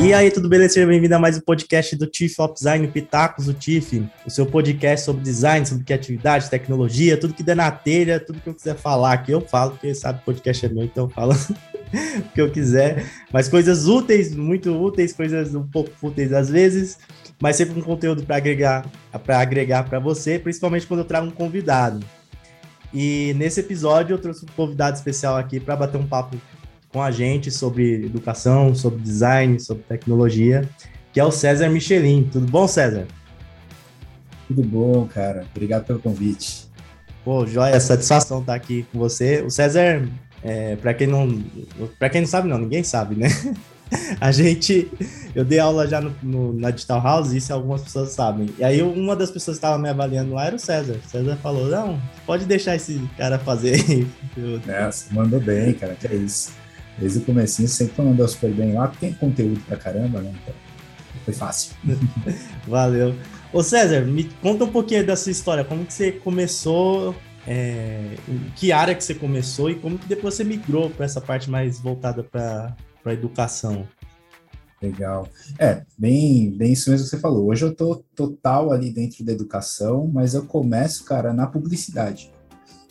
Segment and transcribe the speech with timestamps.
[0.00, 0.74] E aí, tudo beleza?
[0.74, 4.46] Seja bem-vindo a mais um podcast do Chief of Design Pitacos do Chief, o seu
[4.46, 8.76] podcast sobre design, sobre criatividade, tecnologia, tudo que der na telha, tudo que eu quiser
[8.76, 12.40] falar aqui, eu falo, porque sabe, o podcast é meu, então eu falo o que
[12.40, 16.98] eu quiser, mas coisas úteis, muito úteis, coisas um pouco úteis às vezes,
[17.42, 18.86] mas sempre um conteúdo para agregar
[19.24, 22.06] para agregar para você, principalmente quando eu trago um convidado.
[22.94, 26.36] E nesse episódio eu trouxe um convidado especial aqui para bater um papo
[26.92, 30.68] com a gente sobre educação, sobre design, sobre tecnologia,
[31.12, 32.28] que é o César Michelin.
[32.30, 33.06] Tudo bom, César?
[34.46, 35.44] Tudo bom, cara.
[35.54, 36.66] Obrigado pelo convite.
[37.24, 39.42] Pô, joia, satisfação estar aqui com você.
[39.42, 40.08] O César,
[40.42, 41.44] é, para quem não,
[41.98, 43.28] para quem não sabe, não, ninguém sabe, né?
[44.20, 44.90] A gente,
[45.34, 48.50] eu dei aula já no, no, na Digital House, isso algumas pessoas sabem.
[48.58, 50.96] E aí uma das pessoas que estava me avaliando lá era o César.
[51.04, 54.06] O César falou, não, pode deixar esse cara fazer.
[54.68, 56.52] É, você mandou bem, cara, que é isso.
[56.98, 60.34] Desde o comecinho, sempre mandou super bem lá, tem conteúdo pra caramba, né?
[60.42, 60.54] Então,
[61.24, 61.72] foi fácil.
[62.66, 63.14] Valeu.
[63.52, 65.64] Ô César, me conta um pouquinho da sua história.
[65.64, 67.14] Como que você começou,
[67.46, 68.16] é,
[68.56, 71.78] que área que você começou e como que depois você migrou para essa parte mais
[71.78, 73.86] voltada para a educação?
[74.82, 75.28] Legal.
[75.58, 77.48] É, bem, bem isso mesmo que você falou.
[77.48, 82.30] Hoje eu tô total ali dentro da educação, mas eu começo, cara, na publicidade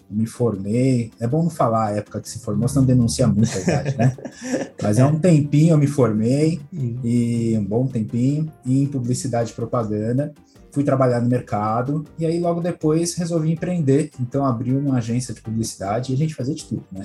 [0.09, 1.11] me formei.
[1.19, 4.15] É bom não falar a época que se formou, senão denuncia muito a idade, né?
[4.81, 10.33] Mas é um tempinho eu me formei, e um bom tempinho, em publicidade e propaganda.
[10.71, 14.11] Fui trabalhar no mercado, e aí logo depois resolvi empreender.
[14.19, 17.03] Então abri uma agência de publicidade e a gente fazia de tudo, né?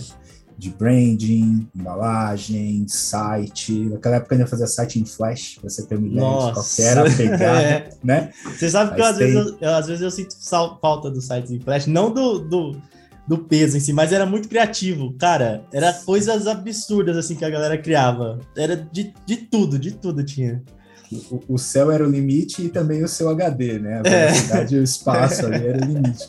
[0.62, 3.72] De branding, embalagem, site.
[3.72, 7.00] Naquela época ainda fazia site em flash, pra você ter uma ideia de qual era
[7.00, 7.90] a pegada, é.
[8.04, 8.32] né?
[8.44, 10.36] Você sabe que às, vezes, eu, eu, às vezes eu sinto
[10.80, 12.76] falta do site em flash, não do, do,
[13.26, 15.12] do, peso em si, mas era muito criativo.
[15.18, 18.38] Cara, era coisas absurdas assim que a galera criava.
[18.56, 20.62] Era de, de tudo, de tudo tinha.
[21.28, 23.98] O, o céu era o limite e também o seu HD, né?
[23.98, 24.78] A velocidade é.
[24.78, 26.24] e o espaço ali era o limite.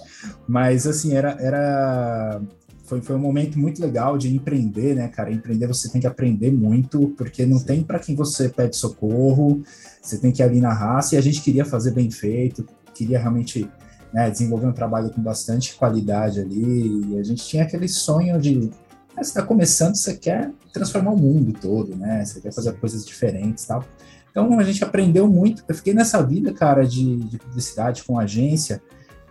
[0.48, 2.42] Mas, assim, era, era
[2.84, 5.32] foi, foi um momento muito legal de empreender, né, cara?
[5.32, 9.64] Empreender você tem que aprender muito, porque não tem para quem você pede socorro,
[10.02, 13.18] você tem que ir ali na raça, e a gente queria fazer bem feito, queria
[13.20, 13.70] realmente
[14.14, 18.56] né, desenvolver um trabalho com bastante qualidade ali, e a gente tinha aquele sonho de
[18.56, 18.70] né,
[19.16, 22.26] você está começando, você quer transformar o mundo todo, né?
[22.26, 23.86] Você quer fazer coisas diferentes tal.
[24.30, 25.64] Então a gente aprendeu muito.
[25.68, 28.82] Eu fiquei nessa vida, cara, de, de publicidade com agência,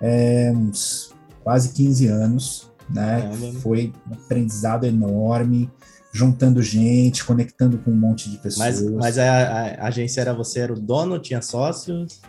[0.00, 1.12] é, uns
[1.42, 3.30] quase 15 anos né?
[3.62, 5.70] Foi um aprendizado enorme,
[6.12, 8.82] juntando gente, conectando com um monte de pessoas.
[8.82, 12.20] Mas, mas a, a, agência era você, era o dono, tinha sócios?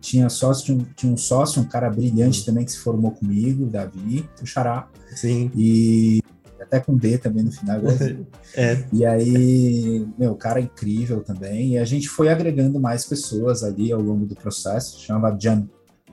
[0.00, 3.66] Tinha sócio, tinha um, tinha um sócio, um cara brilhante também que se formou comigo,
[3.66, 4.88] Davi, o Xará.
[5.14, 5.50] Sim.
[5.56, 6.22] E
[6.60, 7.80] até com D também no final.
[8.54, 8.84] é.
[8.92, 11.72] E aí, meu, cara incrível também.
[11.72, 15.66] E a gente foi agregando mais pessoas ali ao longo do processo, chamava Jan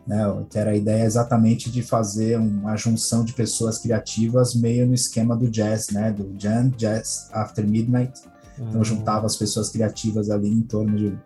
[0.06, 4.94] né, que era a ideia exatamente de fazer uma junção de pessoas criativas meio no
[4.94, 8.22] esquema do jazz, né, do Jam Jazz After Midnight.
[8.58, 8.84] Então uhum.
[8.84, 11.18] juntava as pessoas criativas ali em torno de,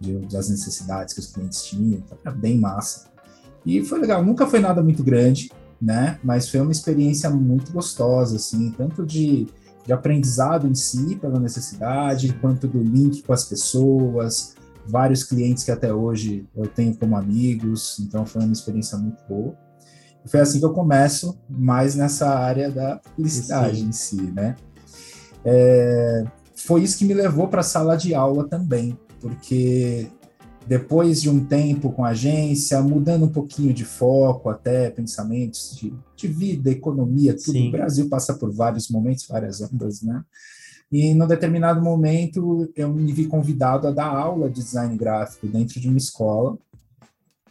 [0.00, 3.12] de, das necessidades que os clientes tinham, então era bem massa.
[3.64, 8.36] E foi legal, nunca foi nada muito grande, né, mas foi uma experiência muito gostosa,
[8.36, 9.46] assim, tanto de,
[9.86, 14.54] de aprendizado em si, pela necessidade, quanto do link com as pessoas,
[14.86, 19.56] vários clientes que até hoje eu tenho como amigos, então foi uma experiência muito boa.
[20.24, 24.56] E foi assim que eu começo mais nessa área da publicidade em si, né?
[25.44, 26.24] É,
[26.54, 30.08] foi isso que me levou para a sala de aula também, porque
[30.66, 35.92] depois de um tempo com a agência, mudando um pouquinho de foco, até pensamentos de,
[36.16, 37.52] de vida, economia, tudo.
[37.52, 37.68] Sim.
[37.68, 40.22] O Brasil passa por vários momentos, várias ondas, né?
[40.94, 45.48] E, em um determinado momento, eu me vi convidado a dar aula de design gráfico
[45.48, 46.56] dentro de uma escola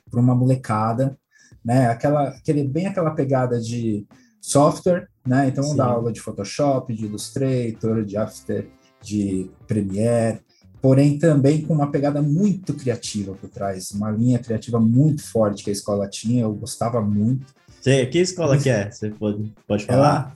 [0.09, 1.17] para uma molecada,
[1.61, 1.87] né?
[1.87, 4.07] Aquela, aquele, bem aquela pegada de
[4.39, 5.49] software, né?
[5.49, 5.75] Então, Sim.
[5.75, 8.65] dar aula de Photoshop, de Illustrator, de After,
[9.01, 10.39] de Premiere,
[10.81, 15.69] porém também com uma pegada muito criativa por trás, uma linha criativa muito forte que
[15.69, 17.53] a escola tinha, eu gostava muito.
[17.81, 18.89] Sim, que escola que é?
[18.89, 19.99] Você pode, pode falar?
[19.99, 20.33] Ela,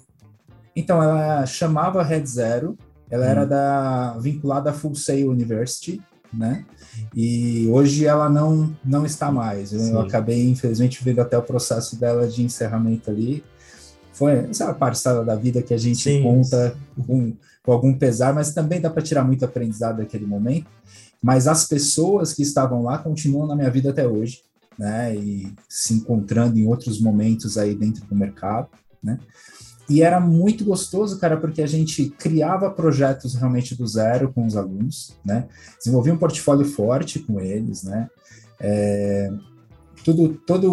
[0.75, 2.77] então, ela chamava Red Zero,
[3.09, 3.30] ela hum.
[3.30, 6.01] era da, vinculada à Full Sail University,
[6.33, 6.65] né?
[7.15, 9.71] E hoje ela não, não está mais.
[9.71, 13.44] Eu, eu, acabei, infelizmente, vendo até o processo dela de encerramento ali.
[14.12, 16.24] Foi essa parcela da vida que a gente Sim.
[16.24, 16.75] conta
[17.06, 17.33] com,
[17.63, 20.68] com algum pesar, mas também dá para tirar muito aprendizado daquele momento.
[21.21, 24.42] Mas as pessoas que estavam lá continuam na minha vida até hoje,
[24.77, 25.15] né?
[25.15, 28.69] E se encontrando em outros momentos aí dentro do mercado.
[29.01, 29.19] né?
[29.89, 34.57] E era muito gostoso, cara, porque a gente criava projetos realmente do zero com os
[34.57, 35.48] alunos, né?
[35.78, 38.10] Desenvolvia um portfólio forte com eles, né?
[38.60, 39.31] É,
[40.04, 40.72] tudo, todo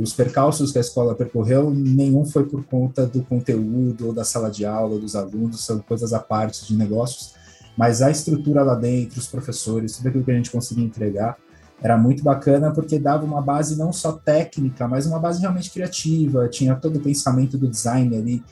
[0.00, 4.50] os percalços que a escola percorreu, nenhum foi por conta do conteúdo, ou da sala
[4.50, 7.34] de aula, dos alunos, são coisas à parte de negócios,
[7.76, 11.36] mas a estrutura lá dentro, os professores, tudo aquilo que a gente conseguia entregar,
[11.84, 16.48] era muito bacana porque dava uma base não só técnica, mas uma base realmente criativa,
[16.48, 18.42] tinha todo o pensamento do design ali,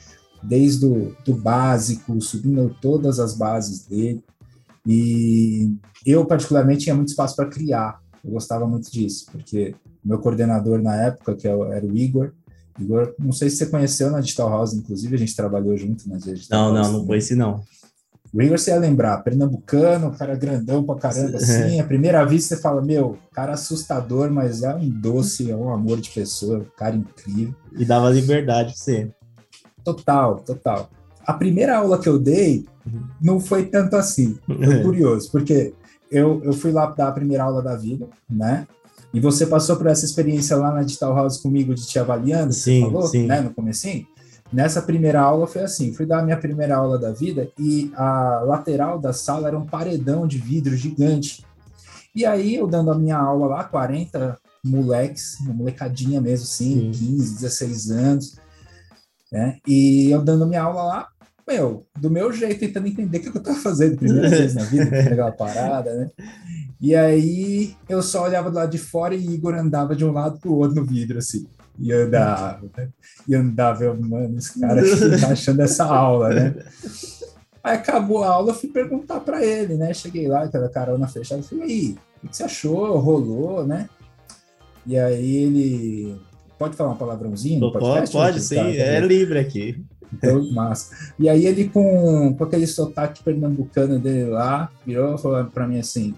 [0.43, 4.23] desde o do básico, subindo todas as bases dele.
[4.85, 5.73] E
[6.05, 7.99] eu, particularmente, tinha muito espaço para criar.
[8.23, 9.73] Eu gostava muito disso, porque
[10.05, 12.33] meu coordenador na época, que é era o Igor,
[12.79, 16.17] Igor, não sei se você conheceu na Digital House, inclusive, a gente trabalhou junto na
[16.17, 17.63] Digital Não, House, não, não conheci não.
[18.33, 22.61] O Igor você ia lembrar, pernambucano, cara grandão pra caramba, assim, à primeira vista você
[22.61, 27.53] fala, meu, cara assustador, mas é um doce, é um amor de pessoa, cara incrível.
[27.77, 29.11] E dava liberdade pra você.
[29.83, 30.89] Total, total.
[31.23, 33.03] A primeira aula que eu dei uhum.
[33.21, 35.73] não foi tanto assim, foi curioso, porque
[36.09, 38.67] eu, eu fui lá dar a primeira aula da vida, né?
[39.13, 42.81] E você passou por essa experiência lá na Digital House comigo de te avaliando, sim,
[42.81, 43.27] você falou, sim.
[43.27, 44.07] né, no comecinho?
[44.53, 48.43] Nessa primeira aula foi assim, fui dar a minha primeira aula da vida e a
[48.45, 51.43] lateral da sala era um paredão de vidro gigante.
[52.15, 57.15] E aí eu dando a minha aula lá, 40 moleques, uma molecadinha mesmo, assim, Sim.
[57.15, 58.39] 15, 16 anos,
[59.31, 59.57] né?
[59.67, 61.07] E eu dando a minha aula lá,
[61.47, 64.85] meu, do meu jeito, tentando entender o que eu estava fazendo primeira vez na vida,
[65.01, 66.11] aquela parada, né?
[66.79, 70.39] E aí eu só olhava do lado de fora e Igor andava de um lado
[70.39, 71.47] para o outro no vidro, assim
[71.79, 72.89] e andava, né?
[73.27, 74.81] E andava, mano, esse cara
[75.19, 76.55] tá achando essa aula, né?
[77.63, 79.93] Aí acabou a aula, eu fui perguntar para ele, né?
[79.93, 82.97] Cheguei lá, aquela carona fechada, falei, aí, o que você achou?
[82.99, 83.89] Rolou, né?
[84.85, 86.21] E aí ele.
[86.59, 88.15] Pode falar um palavrãozinho no podcast?
[88.15, 89.83] Pode, sim, tá, é livre aqui.
[90.13, 90.95] Então, massa.
[91.17, 95.79] E aí ele, com, com aquele sotaque pernambucano dele lá, virou e falou pra mim
[95.79, 96.13] assim: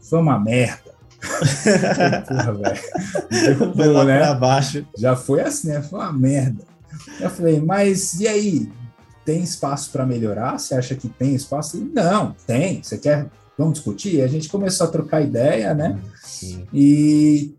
[0.00, 0.91] foi uma merda.
[2.28, 3.74] Porra, velho.
[3.74, 4.18] Foi lá né?
[4.18, 4.86] pra baixo.
[4.96, 5.82] Já foi assim, né?
[5.82, 6.64] Foi uma merda.
[7.20, 8.72] Eu falei, mas e aí?
[9.24, 10.58] Tem espaço para melhorar?
[10.58, 11.78] Você acha que tem espaço?
[11.92, 12.82] Não, tem.
[12.82, 13.30] Você quer?
[13.56, 14.20] Vamos discutir?
[14.20, 16.00] A gente começou a trocar ideia, né?
[16.24, 16.66] Sim.
[16.72, 17.54] E,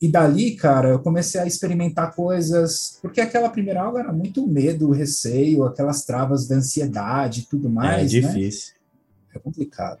[0.00, 4.90] e dali, cara, eu comecei a experimentar coisas, porque aquela primeira aula era muito medo,
[4.90, 8.04] receio, aquelas travas da ansiedade e tudo mais.
[8.04, 8.72] É difícil.
[8.72, 9.34] Né?
[9.34, 9.98] É complicado.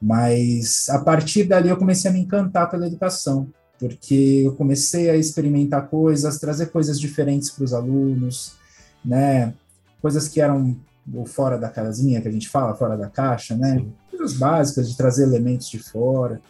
[0.00, 3.48] Mas a partir dali eu comecei a me encantar pela educação,
[3.78, 8.54] porque eu comecei a experimentar coisas, trazer coisas diferentes para os alunos,
[9.04, 9.54] né?
[10.00, 10.76] Coisas que eram
[11.26, 13.84] fora da casinha, que a gente fala, fora da caixa, né?
[14.10, 16.40] Coisas básicas de trazer elementos de fora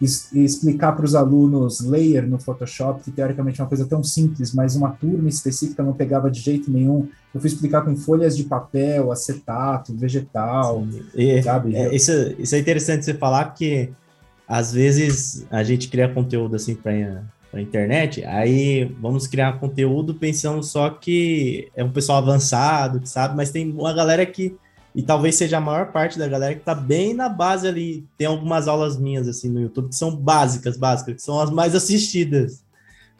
[0.00, 4.74] explicar para os alunos layer no Photoshop, que teoricamente é uma coisa tão simples, mas
[4.74, 7.08] uma turma específica não pegava de jeito nenhum.
[7.32, 11.74] Eu fui explicar com folhas de papel, acetato, vegetal, e, sabe?
[11.76, 13.90] É, isso, isso é interessante você falar, porque
[14.48, 20.62] às vezes a gente cria conteúdo assim para a internet, aí vamos criar conteúdo pensando
[20.62, 23.36] só que é um pessoal avançado, sabe?
[23.36, 24.56] Mas tem uma galera que
[24.94, 28.06] e talvez seja a maior parte da galera que tá bem na base ali.
[28.16, 31.74] Tem algumas aulas minhas assim no YouTube que são básicas, básicas, que são as mais
[31.74, 32.62] assistidas.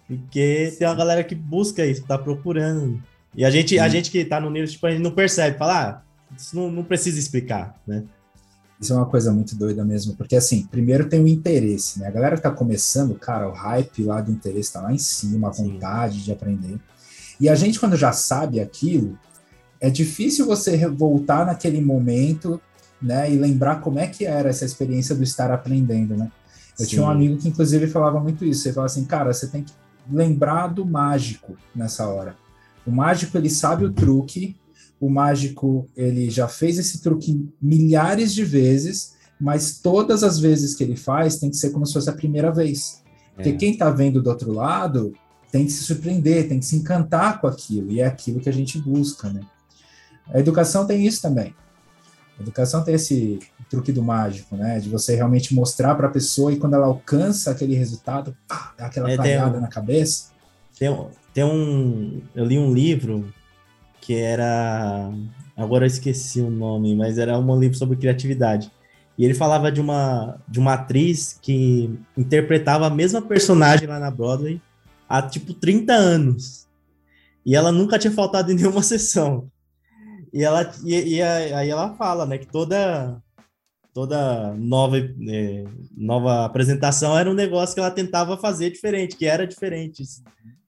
[0.06, 3.02] Porque tem uma galera que busca isso, tá procurando.
[3.34, 5.80] E a gente, a gente que tá no nível, tipo, a gente não percebe, fala,
[5.80, 6.02] ah,
[6.38, 8.04] isso não, não precisa explicar, né?
[8.80, 12.06] Isso é uma coisa muito doida mesmo, porque assim, primeiro tem o interesse, né?
[12.06, 15.48] A galera que tá começando, cara, o hype lá do interesse tá lá em cima,
[15.48, 16.24] a vontade Sim.
[16.24, 16.78] de aprender.
[17.40, 19.18] E a gente, quando já sabe aquilo,
[19.84, 22.58] é difícil você voltar naquele momento,
[23.02, 26.32] né, e lembrar como é que era essa experiência do estar aprendendo, né?
[26.78, 26.90] Eu Sim.
[26.90, 28.66] tinha um amigo que inclusive falava muito isso.
[28.66, 29.74] Ele falava assim, cara, você tem que
[30.10, 32.34] lembrar do mágico nessa hora.
[32.86, 34.56] O mágico ele sabe o truque,
[34.98, 40.82] o mágico ele já fez esse truque milhares de vezes, mas todas as vezes que
[40.82, 43.02] ele faz tem que ser como se fosse a primeira vez.
[43.34, 43.56] Porque é.
[43.56, 45.12] quem está vendo do outro lado
[45.52, 48.52] tem que se surpreender, tem que se encantar com aquilo, e é aquilo que a
[48.52, 49.42] gente busca, né?
[50.32, 51.54] A educação tem isso também.
[52.38, 53.38] A educação tem esse
[53.70, 54.80] truque do mágico, né?
[54.80, 58.86] De você realmente mostrar para a pessoa e quando ela alcança aquele resultado, pá, dá
[58.86, 60.30] aquela é, um, na cabeça.
[60.78, 60.88] Tem,
[61.32, 62.22] tem um.
[62.34, 63.32] Eu li um livro
[64.00, 65.10] que era.
[65.56, 68.70] Agora eu esqueci o nome, mas era um livro sobre criatividade.
[69.16, 74.10] E ele falava de uma, de uma atriz que interpretava a mesma personagem lá na
[74.10, 74.60] Broadway
[75.08, 76.66] há tipo 30 anos.
[77.46, 79.48] E ela nunca tinha faltado em nenhuma sessão.
[80.34, 83.22] E ela e, e aí ela fala, né, que toda
[83.94, 85.64] toda nova, é,
[85.96, 90.02] nova apresentação era um negócio que ela tentava fazer diferente, que era diferente.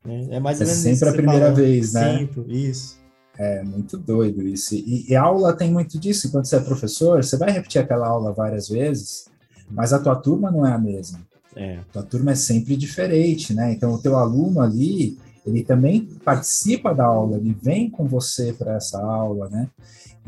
[0.05, 0.29] Né?
[0.31, 1.57] É mais ou É menos sempre isso a primeira falou.
[1.57, 2.19] vez, né?
[2.19, 3.01] Sempre, isso.
[3.37, 4.77] É muito doido isso.
[4.77, 6.31] E, e aula tem muito disso.
[6.31, 9.27] Quando você é professor, você vai repetir aquela aula várias vezes,
[9.69, 11.19] mas a tua turma não é a mesma.
[11.57, 13.73] É, tua turma é sempre diferente, né?
[13.73, 18.75] Então o teu aluno ali, ele também participa da aula, ele vem com você para
[18.75, 19.69] essa aula, né?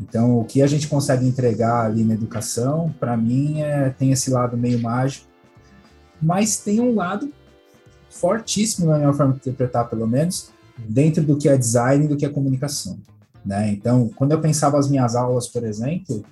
[0.01, 4.31] Então o que a gente consegue entregar ali na educação, para mim, é, tem esse
[4.31, 5.27] lado meio mágico,
[6.21, 7.31] mas tem um lado
[8.09, 12.15] fortíssimo na minha forma de interpretar, pelo menos, dentro do que é design e do
[12.15, 12.97] que é comunicação,
[13.45, 13.69] né?
[13.69, 16.23] Então, quando eu pensava as minhas aulas, por exemplo,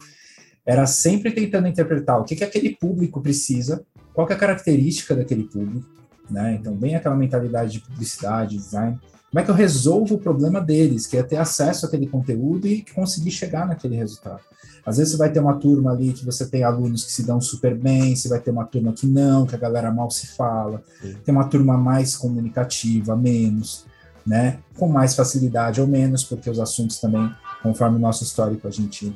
[0.66, 5.44] era sempre tentando interpretar o que, que aquele público precisa, qual é a característica daquele
[5.44, 5.97] público,
[6.30, 6.58] né?
[6.60, 9.00] Então, bem aquela mentalidade de publicidade, design.
[9.30, 12.86] Como é que eu resolvo o problema deles, que é ter acesso àquele conteúdo e
[12.94, 14.42] conseguir chegar naquele resultado?
[14.86, 17.42] Às vezes você vai ter uma turma ali que você tem alunos que se dão
[17.42, 20.82] super bem, você vai ter uma turma que não, que a galera mal se fala,
[21.02, 21.18] Sim.
[21.26, 23.86] tem uma turma mais comunicativa, menos,
[24.26, 24.60] né?
[24.78, 27.30] Com mais facilidade ou menos, porque os assuntos também,
[27.62, 29.14] conforme o nosso histórico, a gente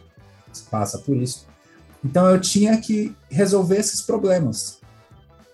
[0.70, 1.48] passa por isso.
[2.04, 4.81] Então eu tinha que resolver esses problemas.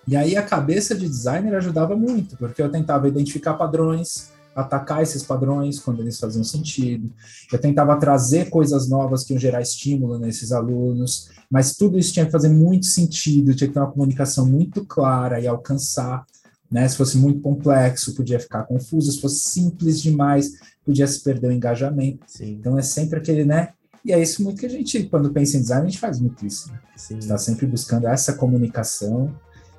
[0.07, 5.21] E aí a cabeça de designer ajudava muito, porque eu tentava identificar padrões, atacar esses
[5.21, 7.11] padrões quando eles faziam sentido.
[7.51, 12.25] Eu tentava trazer coisas novas que iam gerar estímulo nesses alunos, mas tudo isso tinha
[12.25, 16.25] que fazer muito sentido, tinha que ter uma comunicação muito clara e alcançar.
[16.71, 16.87] Né?
[16.87, 20.53] Se fosse muito complexo, podia ficar confuso, se fosse simples demais,
[20.85, 22.23] podia se perder o engajamento.
[22.27, 23.69] sim, Então é sempre aquele, né?
[24.03, 26.45] E é isso muito que a gente, quando pensa em design, a gente faz muito
[26.45, 26.71] isso.
[26.71, 26.79] Né?
[27.19, 29.35] Está sempre buscando essa comunicação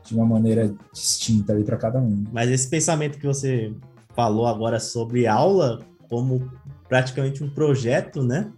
[0.08, 2.24] de uma maneira distinta ali para cada um.
[2.32, 3.72] Mas esse pensamento que você
[4.14, 6.50] falou agora sobre aula como
[6.88, 8.50] praticamente um projeto, né?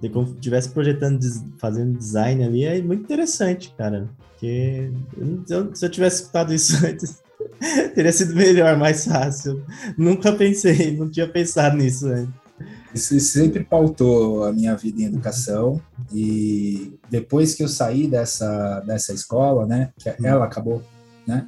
[0.00, 1.18] De como se estivesse projetando,
[1.58, 4.08] fazendo design ali, é muito interessante, cara.
[4.32, 4.90] Porque
[5.48, 7.20] eu- se eu tivesse escutado isso antes,
[7.94, 9.64] teria sido melhor, mais fácil.
[9.96, 12.34] Nunca pensei, não tinha pensado nisso antes.
[12.94, 15.80] Isso, sempre pautou a minha vida em educação
[16.12, 20.82] e depois que eu saí dessa, dessa escola, né, que ela acabou,
[21.26, 21.46] né,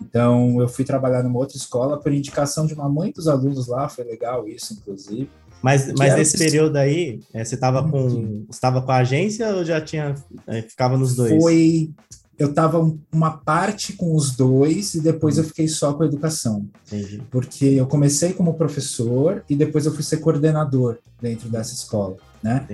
[0.00, 3.88] então eu fui trabalhar numa outra escola por indicação de uma mãe dos alunos lá,
[3.88, 5.28] foi legal isso, inclusive.
[5.60, 8.46] Mas, mas nesse esse- período aí, eh, você estava com, Uhum.
[8.48, 10.14] você tava com a agência ou já tinha,
[10.46, 11.42] eh, ficava nos dois?
[11.42, 11.90] Foi,
[12.38, 16.06] eu tava um- uma parte com os dois e depois eu fiquei só com a
[16.06, 16.66] educação.
[16.86, 17.22] Entendi.
[17.30, 22.64] porque eu comecei como professor e depois eu fui ser coordenador dentro dessa escola, né?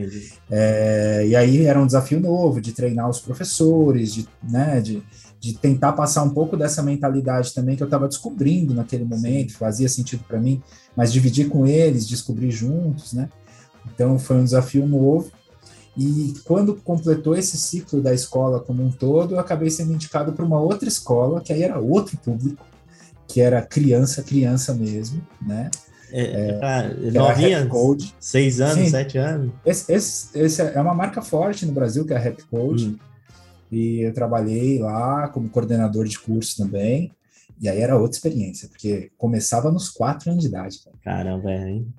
[0.51, 5.03] É, e aí era um desafio novo de treinar os professores, de, né, de,
[5.41, 9.89] de tentar passar um pouco dessa mentalidade também que eu estava descobrindo naquele momento, fazia
[9.89, 10.63] sentido para mim,
[10.97, 13.29] mas dividir com eles, descobrir juntos, né?
[13.93, 15.31] Então foi um desafio novo.
[15.97, 20.45] E quando completou esse ciclo da escola como um todo, eu acabei sendo indicado para
[20.45, 22.65] uma outra escola, que aí era outro público,
[23.29, 25.71] que era criança, criança mesmo, né?
[26.11, 27.69] É, é era novinha,
[28.21, 28.91] seis anos, Sim.
[28.91, 29.53] sete anos.
[29.65, 32.89] Esse, esse, esse é uma marca forte no Brasil, que é a Rap Code.
[32.89, 32.99] Hum.
[33.71, 37.13] E eu trabalhei lá como coordenador de curso também.
[37.61, 40.79] E aí era outra experiência, porque começava nos quatro anos de idade.
[40.85, 40.97] cara.
[41.03, 41.95] Caramba, é, hein?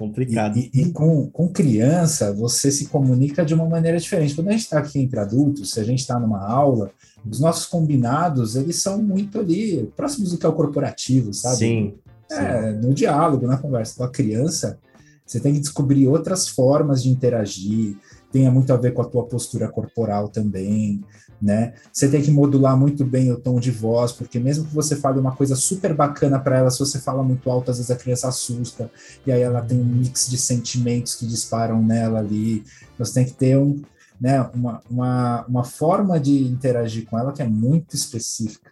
[0.00, 0.56] E, Complicado.
[0.58, 4.34] e- e com, com criança, você se comunica de uma maneira diferente.
[4.34, 6.90] Quando a gente está aqui entre adultos, se a gente está numa aula,
[7.28, 11.56] os nossos combinados, eles são muito ali, próximos do que é o corporativo, sabe?
[11.56, 11.94] Sim.
[12.28, 12.36] sim.
[12.38, 14.78] É, no diálogo, na conversa com a criança,
[15.26, 17.96] você tem que descobrir outras formas de interagir,
[18.32, 21.04] tenha muito a ver com a tua postura corporal também,
[21.40, 21.72] né?
[21.92, 25.18] Você tem que modular muito bem o tom de voz, porque mesmo que você fale
[25.18, 28.28] uma coisa super bacana para ela, se você fala muito alto, às vezes a criança
[28.28, 28.90] assusta,
[29.26, 32.64] e aí ela tem um mix de sentimentos que disparam nela ali.
[32.98, 33.80] Você tem que ter um,
[34.20, 38.70] né, uma, uma, uma forma de interagir com ela que é muito específica.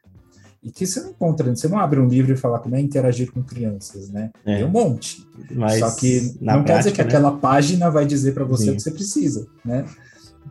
[0.63, 3.31] E que você não encontra, você não abre um livro e fala como é interagir
[3.33, 4.31] com crianças, né?
[4.45, 4.57] É.
[4.57, 5.25] Tem um monte.
[5.53, 7.09] Mas Só que não quer dizer que prática, né?
[7.09, 8.71] aquela página vai dizer para você Sim.
[8.71, 9.85] o que você precisa, né?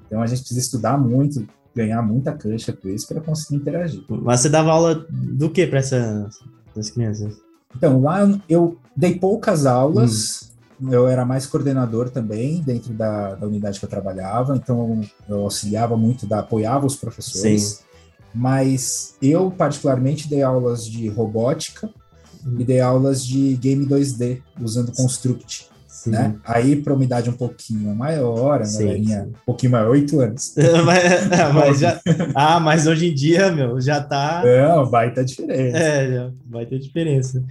[0.06, 1.46] Então a gente precisa estudar muito,
[1.78, 4.04] ganhar muita cancha com isso para conseguir interagir.
[4.10, 6.40] Mas você dava aula do que para essas,
[6.72, 7.38] essas crianças?
[7.76, 10.52] Então lá eu dei poucas aulas,
[10.92, 15.96] eu era mais coordenador também dentro da, da unidade que eu trabalhava, então eu auxiliava
[15.96, 17.64] muito, da, apoiava os professores.
[17.64, 17.78] Sim.
[18.34, 21.90] Mas eu particularmente dei aulas de robótica
[22.58, 25.70] e dei aulas de game 2D usando Construct.
[25.98, 26.12] Sim.
[26.12, 26.36] né?
[26.44, 29.30] Aí para uma idade um pouquinho maior, a Sim, galerinha sim.
[29.30, 30.54] um pouquinho maior, oito anos.
[30.86, 32.00] mas, mas já,
[32.36, 34.44] ah, mas hoje em dia, meu, já tá.
[34.46, 35.78] Não, baita diferença.
[35.78, 37.44] É, já vai ter diferença.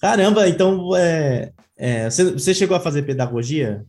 [0.00, 3.84] Caramba, então é, é, você, você chegou a fazer pedagogia?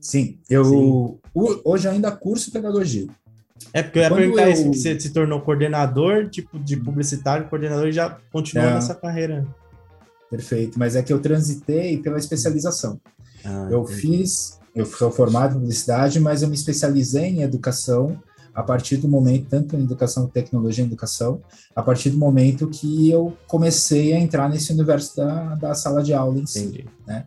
[0.00, 3.06] Sim, eu hoje ainda curso pedagogia.
[3.72, 4.52] É porque eu ia perguntar eu...
[4.52, 8.74] isso, que você se tornou coordenador, tipo, de publicitário, coordenador, e já continuou é.
[8.74, 9.46] nessa carreira.
[10.30, 13.00] Perfeito, mas é que eu transitei pela especialização.
[13.44, 14.00] Ah, eu entendi.
[14.00, 18.20] fiz, eu sou formado em publicidade, mas eu me especializei em educação
[18.54, 21.40] a partir do momento, tanto em educação, tecnologia e educação,
[21.76, 26.12] a partir do momento que eu comecei a entrar nesse universo da, da sala de
[26.12, 27.24] aula em si, né?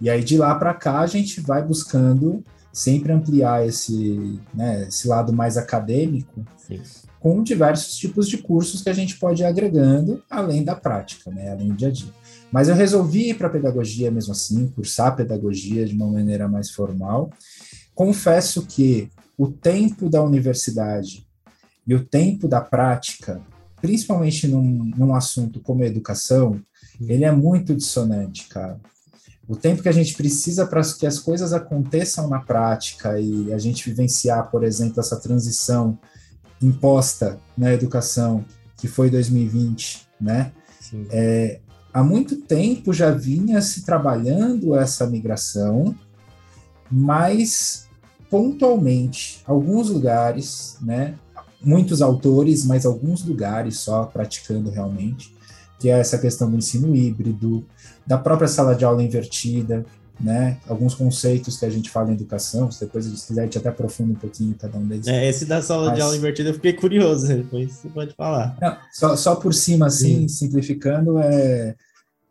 [0.00, 2.42] E aí de lá para cá a gente vai buscando
[2.72, 6.80] sempre ampliar esse, né, esse lado mais acadêmico Sim.
[7.20, 11.52] com diversos tipos de cursos que a gente pode ir agregando além da prática, né,
[11.52, 12.12] além do dia a dia.
[12.52, 17.30] Mas eu resolvi ir para pedagogia mesmo assim, cursar pedagogia de uma maneira mais formal.
[17.94, 21.26] Confesso que o tempo da universidade
[21.86, 23.40] e o tempo da prática,
[23.80, 26.60] principalmente num, num assunto como educação,
[27.00, 28.78] ele é muito dissonante, cara.
[29.48, 33.58] O tempo que a gente precisa para que as coisas aconteçam na prática e a
[33.58, 35.98] gente vivenciar, por exemplo, essa transição
[36.62, 38.44] imposta na educação,
[38.76, 40.52] que foi 2020, né?
[41.10, 41.60] É,
[41.92, 45.94] há muito tempo já vinha se trabalhando essa migração,
[46.90, 47.88] mas
[48.30, 51.14] pontualmente, alguns lugares, né?
[51.62, 55.34] Muitos autores, mas alguns lugares só praticando realmente,
[55.78, 57.64] que é essa questão do ensino híbrido,
[58.06, 59.84] da própria sala de aula invertida,
[60.22, 60.56] né?
[60.68, 63.68] Alguns conceitos que a gente fala em educação, se depois se quiser, a gente até
[63.68, 65.06] aprofunda um pouquinho cada um deles.
[65.08, 65.96] É, esse da sala Mas...
[65.96, 68.56] de aula invertida eu fiquei curioso, depois você pode falar.
[68.60, 70.28] Não, só, só por cima, assim, Sim.
[70.28, 71.74] simplificando, é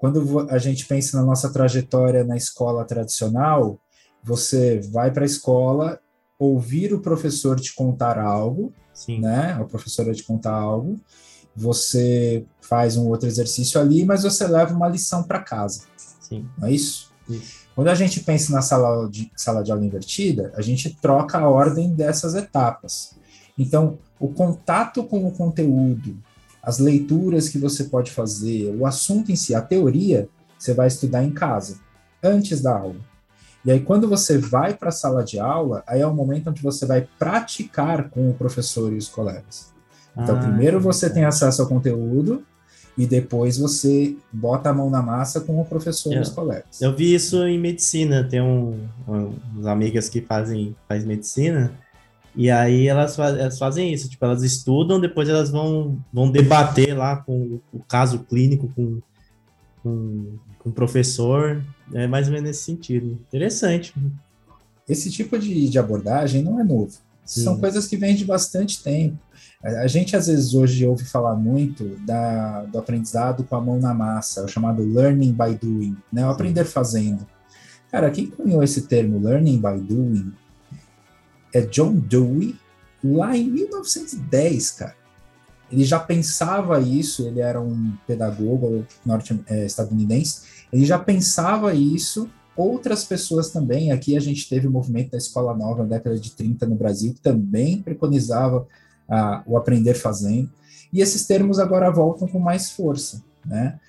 [0.01, 3.79] quando a gente pensa na nossa trajetória na escola tradicional,
[4.23, 5.99] você vai para a escola
[6.39, 9.19] ouvir o professor te contar algo, Sim.
[9.19, 9.55] né?
[9.59, 10.99] A professora te contar algo,
[11.55, 15.83] você faz um outro exercício ali, mas você leva uma lição para casa.
[16.19, 16.49] Sim.
[16.57, 17.11] Não é isso?
[17.29, 17.60] isso?
[17.75, 21.49] Quando a gente pensa na sala de, sala de aula invertida, a gente troca a
[21.49, 23.15] ordem dessas etapas.
[23.57, 26.17] Então, o contato com o conteúdo,
[26.61, 31.23] as leituras que você pode fazer, o assunto em si, a teoria, você vai estudar
[31.23, 31.79] em casa,
[32.21, 32.99] antes da aula.
[33.63, 36.61] E aí, quando você vai para a sala de aula, aí é o momento onde
[36.61, 39.71] você vai praticar com o professor e os colegas.
[40.17, 42.43] Então, ah, primeiro você tem acesso ao conteúdo
[42.97, 46.81] e depois você bota a mão na massa com o professor eu, e os colegas.
[46.81, 51.71] Eu vi isso em medicina, tem um, um, uns amigas que fazem faz medicina,
[52.35, 56.97] e aí elas, faz, elas fazem isso, tipo, elas estudam, depois elas vão, vão debater
[56.97, 59.01] lá com o caso clínico com,
[59.83, 61.61] com, com o professor,
[61.93, 63.19] é mais ou menos nesse sentido.
[63.27, 63.93] Interessante.
[64.87, 66.97] Esse tipo de, de abordagem não é novo.
[67.25, 67.43] Sim.
[67.43, 69.17] São coisas que vêm de bastante tempo.
[69.63, 73.93] A gente, às vezes, hoje ouve falar muito da, do aprendizado com a mão na
[73.93, 76.25] massa, o chamado learning by doing, né?
[76.25, 77.27] o aprender fazendo.
[77.91, 80.33] Cara, quem cunhou esse termo, learning by doing,
[81.53, 82.57] é John Dewey,
[83.03, 84.95] lá em 1910, cara.
[85.71, 92.29] Ele já pensava isso, ele era um pedagogo norte, é, estadunidense, ele já pensava isso
[92.55, 93.91] outras pessoas também.
[93.91, 97.13] Aqui a gente teve o movimento da Escola Nova na década de 30 no Brasil,
[97.13, 98.67] que também preconizava
[99.09, 100.49] ah, o aprender fazendo.
[100.91, 103.79] E esses termos agora voltam com mais força, né?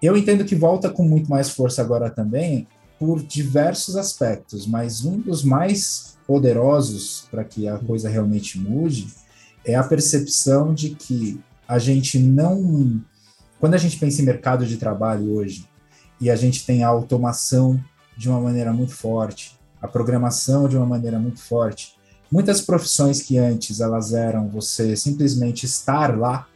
[0.00, 2.66] Eu entendo que volta com muito mais força agora também
[2.98, 9.08] por diversos aspectos, mas um dos mais poderosos para que a coisa realmente mude
[9.64, 13.00] é a percepção de que a gente não.
[13.58, 15.66] Quando a gente pensa em mercado de trabalho hoje,
[16.20, 17.82] e a gente tem a automação
[18.16, 21.96] de uma maneira muito forte, a programação de uma maneira muito forte.
[22.30, 26.46] Muitas profissões que antes elas eram você simplesmente estar lá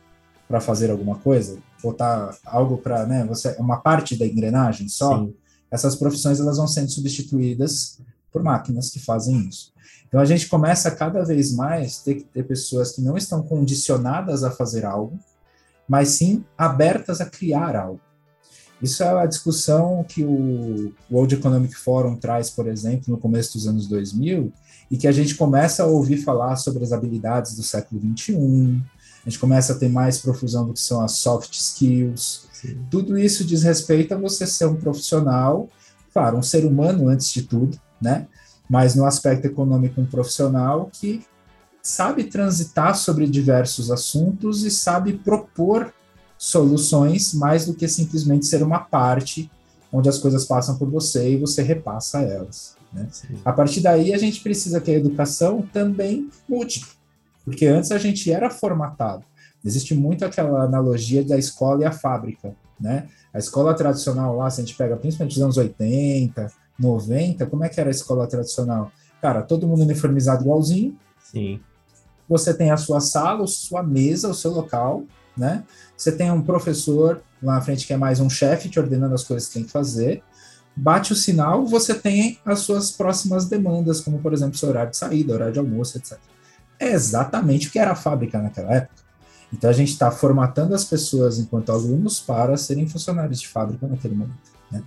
[0.48, 5.18] para fazer alguma coisa, botar algo para, né, você uma parte da engrenagem só.
[5.18, 5.35] Sim.
[5.70, 7.98] Essas profissões elas vão sendo substituídas
[8.31, 9.72] por máquinas que fazem isso.
[10.07, 14.44] Então a gente começa cada vez mais ter que ter pessoas que não estão condicionadas
[14.44, 15.18] a fazer algo,
[15.88, 18.01] mas sim abertas a criar algo.
[18.83, 23.68] Isso é a discussão que o World Economic Forum traz, por exemplo, no começo dos
[23.68, 24.53] anos 2000,
[24.90, 28.83] e que a gente começa a ouvir falar sobre as habilidades do século 21,
[29.25, 32.49] a gente começa a ter mais profusão do que são as soft skills.
[32.53, 32.79] Sim.
[32.90, 35.68] Tudo isso diz respeito a você ser um profissional,
[36.12, 38.27] claro, um ser humano antes de tudo, né?
[38.68, 41.25] Mas no aspecto econômico, um profissional que
[41.81, 45.92] sabe transitar sobre diversos assuntos e sabe propor
[46.42, 49.48] soluções mais do que simplesmente ser uma parte
[49.92, 52.74] onde as coisas passam por você e você repassa elas.
[52.92, 53.09] Né?
[53.44, 56.85] A partir daí, a gente precisa que a educação também mude,
[57.44, 59.22] porque antes a gente era formatado.
[59.64, 62.57] Existe muito aquela analogia da escola e a fábrica.
[62.81, 63.07] Né?
[63.33, 67.68] A escola tradicional lá, se a gente pega principalmente dos anos 80, 90, como é
[67.68, 68.90] que era a escola tradicional?
[69.20, 70.98] Cara, todo mundo uniformizado igualzinho.
[71.22, 71.61] Sim.
[72.28, 75.05] Você tem a sua sala, a sua mesa, o seu local,
[75.37, 75.64] né?
[75.97, 79.25] Você tem um professor lá na frente que é mais um chefe te ordenando as
[79.25, 80.23] coisas que tem que fazer.
[80.75, 84.97] Bate o sinal, você tem as suas próximas demandas, como por exemplo, seu horário de
[84.97, 86.18] saída, horário de almoço, etc.
[86.79, 89.03] É exatamente o que era a fábrica naquela época.
[89.53, 94.14] Então a gente está formatando as pessoas enquanto alunos para serem funcionários de fábrica naquele
[94.14, 94.51] momento.
[94.71, 94.83] Né?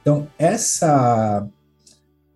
[0.00, 1.46] Então essa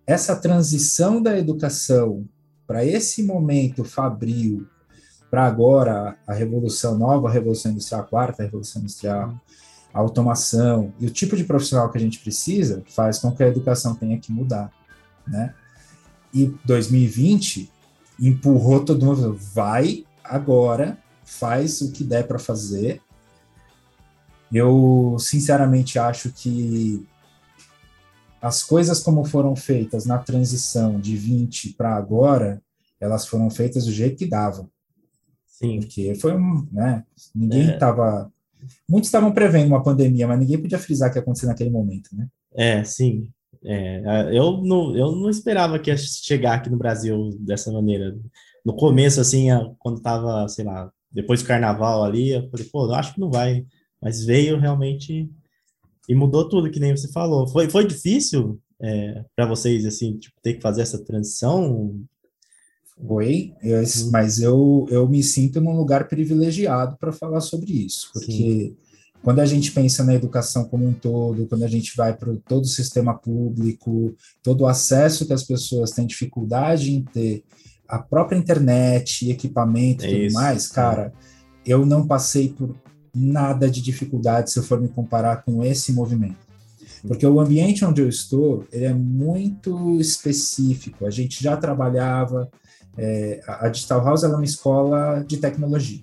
[0.05, 2.25] essa transição da educação
[2.67, 4.67] para esse momento fabril,
[5.33, 9.33] para agora a revolução nova, a revolução industrial, a quarta revolução industrial,
[9.91, 13.47] a automação e o tipo de profissional que a gente precisa faz com que a
[13.47, 14.71] educação tenha que mudar,
[15.25, 15.55] né?
[16.31, 17.67] E 2020
[18.19, 23.01] empurrou todo mundo, vai agora faz o que der para fazer.
[24.51, 27.07] Eu, sinceramente, acho que
[28.39, 32.61] as coisas como foram feitas na transição de 20 para agora,
[33.01, 34.71] elas foram feitas do jeito que davam.
[35.63, 35.79] Sim.
[35.79, 38.33] Porque foi um, né, ninguém estava é.
[38.89, 42.27] Muitos estavam prevendo uma pandemia, mas ninguém podia frisar que ia acontecer naquele momento, né?
[42.53, 43.29] É, sim.
[43.63, 48.17] É, eu, não, eu não esperava que ia chegar aqui no Brasil dessa maneira.
[48.63, 49.47] No começo, assim,
[49.79, 53.31] quando tava, sei lá, depois do carnaval ali, eu falei, pô, eu acho que não
[53.31, 53.65] vai.
[54.01, 55.29] Mas veio realmente
[56.07, 57.47] e mudou tudo, que nem você falou.
[57.47, 62.01] Foi, foi difícil é, para vocês, assim, tipo, ter que fazer essa transição?
[62.95, 64.09] Foi, eu, hum.
[64.11, 68.75] mas eu, eu me sinto num lugar privilegiado para falar sobre isso, porque Sim.
[69.23, 72.63] quando a gente pensa na educação como um todo, quando a gente vai para todo
[72.63, 77.43] o sistema público, todo o acesso que as pessoas têm dificuldade em ter,
[77.87, 80.35] a própria internet, equipamento e tudo isso.
[80.35, 81.13] mais, cara,
[81.65, 82.75] eu não passei por
[83.13, 86.43] nada de dificuldade se eu for me comparar com esse movimento.
[87.07, 91.05] Porque o ambiente onde eu estou, ele é muito específico.
[91.05, 92.49] A gente já trabalhava,
[92.97, 96.01] é, a Digital House é uma escola de tecnologia.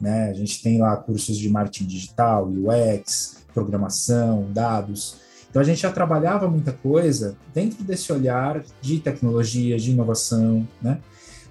[0.00, 0.30] Né?
[0.30, 5.16] A gente tem lá cursos de marketing digital, UX, programação, dados.
[5.50, 11.00] Então a gente já trabalhava muita coisa dentro desse olhar de tecnologia, de inovação, né?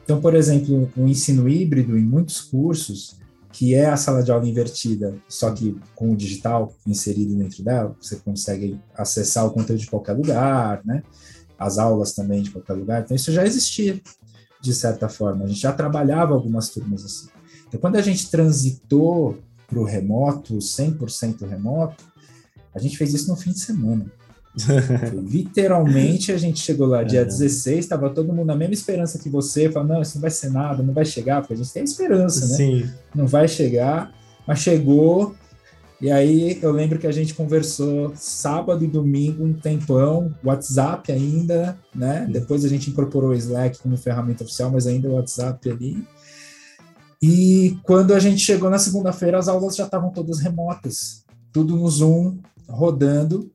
[0.03, 3.17] Então, por exemplo, o ensino híbrido em muitos cursos,
[3.51, 7.93] que é a sala de aula invertida, só que com o digital inserido dentro dela,
[7.99, 11.03] você consegue acessar o conteúdo de qualquer lugar, né?
[11.59, 13.01] As aulas também de qualquer lugar.
[13.01, 13.99] Então, isso já existia,
[14.67, 15.45] de certa forma.
[15.45, 17.29] A gente já trabalhava algumas turmas assim.
[17.67, 22.03] Então, quando a gente transitou para o remoto, 100% remoto,
[22.73, 24.05] a gente fez isso no fim de semana.
[25.29, 27.25] Literalmente, a gente chegou lá dia é.
[27.25, 30.49] 16, estava todo mundo na mesma esperança que você, falando, não, isso não vai ser
[30.49, 32.55] nada, não vai chegar, porque a gente tem esperança, né?
[32.55, 32.89] Sim.
[33.13, 34.11] Não vai chegar,
[34.45, 35.35] mas chegou,
[36.01, 41.77] e aí eu lembro que a gente conversou sábado e domingo um tempão, WhatsApp ainda,
[41.93, 42.27] né?
[42.29, 46.03] Depois a gente incorporou o Slack como ferramenta oficial, mas ainda o WhatsApp ali.
[47.21, 51.89] E quando a gente chegou na segunda-feira, as aulas já estavam todas remotas, tudo no
[51.89, 52.37] Zoom,
[52.69, 53.51] rodando,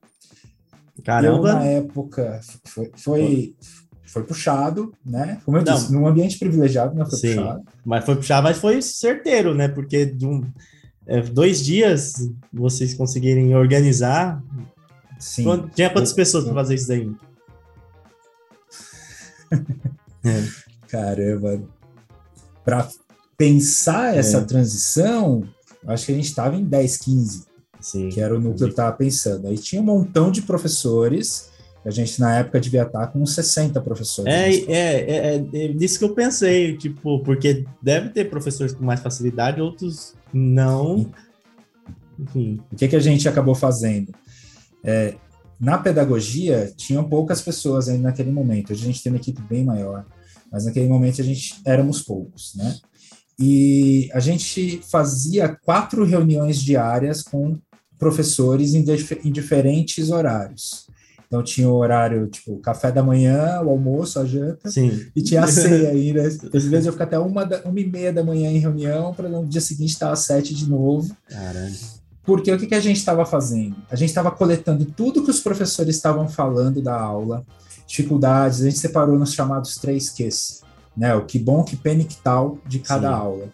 [1.04, 1.48] Caramba!
[1.48, 3.56] Eu, na época, foi, foi,
[4.04, 5.40] foi puxado, né?
[5.44, 5.74] Como eu não.
[5.74, 7.62] disse, num ambiente privilegiado, não foi Sim, puxado.
[7.84, 9.68] Mas foi puxado, mas foi certeiro, né?
[9.68, 10.44] Porque de um,
[11.06, 14.42] é, dois dias vocês conseguirem organizar.
[15.18, 15.44] Sim.
[15.74, 17.10] Tinha quantas eu, pessoas para fazer isso daí?
[20.24, 20.44] é.
[20.88, 21.62] Caramba!
[22.64, 22.88] Para
[23.36, 24.44] pensar essa é.
[24.44, 25.42] transição,
[25.86, 27.52] acho que a gente estava em 10, 15.
[27.80, 28.08] Sim.
[28.10, 29.48] que era o núcleo que eu estava pensando.
[29.48, 31.50] Aí tinha um montão de professores,
[31.84, 34.32] a gente na época devia estar com uns 60 professores.
[34.32, 38.84] É, é, é, é, é nisso que eu pensei, tipo, porque deve ter professores com
[38.84, 41.10] mais facilidade, outros não.
[42.18, 42.60] Enfim.
[42.70, 44.12] O que, que a gente acabou fazendo?
[44.84, 45.14] É,
[45.60, 48.72] na pedagogia, tinham poucas pessoas ainda naquele momento.
[48.72, 50.04] A gente tem uma equipe bem maior,
[50.50, 52.76] mas naquele momento a gente éramos poucos, né?
[53.38, 57.58] E a gente fazia quatro reuniões diárias com
[57.98, 58.84] professores em,
[59.24, 60.86] em diferentes horários.
[61.32, 65.06] Então tinha o horário, tipo, café da manhã, o almoço, a janta, Sim.
[65.16, 66.20] e tinha a ceia ainda.
[66.28, 69.30] Às vezes eu ficava até uma, da, uma e meia da manhã em reunião, para
[69.30, 71.16] no dia seguinte estar às sete de novo.
[71.26, 71.74] Caramba.
[72.22, 73.76] Porque o que, que a gente estava fazendo?
[73.90, 77.46] A gente estava coletando tudo que os professores estavam falando da aula,
[77.86, 80.60] dificuldades, a gente separou nos chamados três Qs,
[80.94, 81.14] né?
[81.14, 83.14] O que bom, que pena e que tal de cada Sim.
[83.14, 83.48] aula.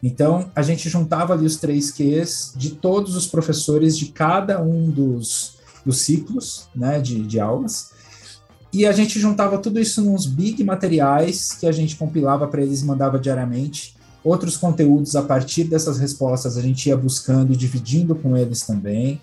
[0.00, 4.88] Então, a gente juntava ali os três Qs de todos os professores de cada um
[4.88, 5.57] dos,
[5.88, 7.90] dos ciclos né, de, de aulas,
[8.70, 12.82] e a gente juntava tudo isso nos big materiais que a gente compilava para eles,
[12.82, 13.96] mandava diariamente.
[14.22, 19.20] Outros conteúdos a partir dessas respostas a gente ia buscando e dividindo com eles também.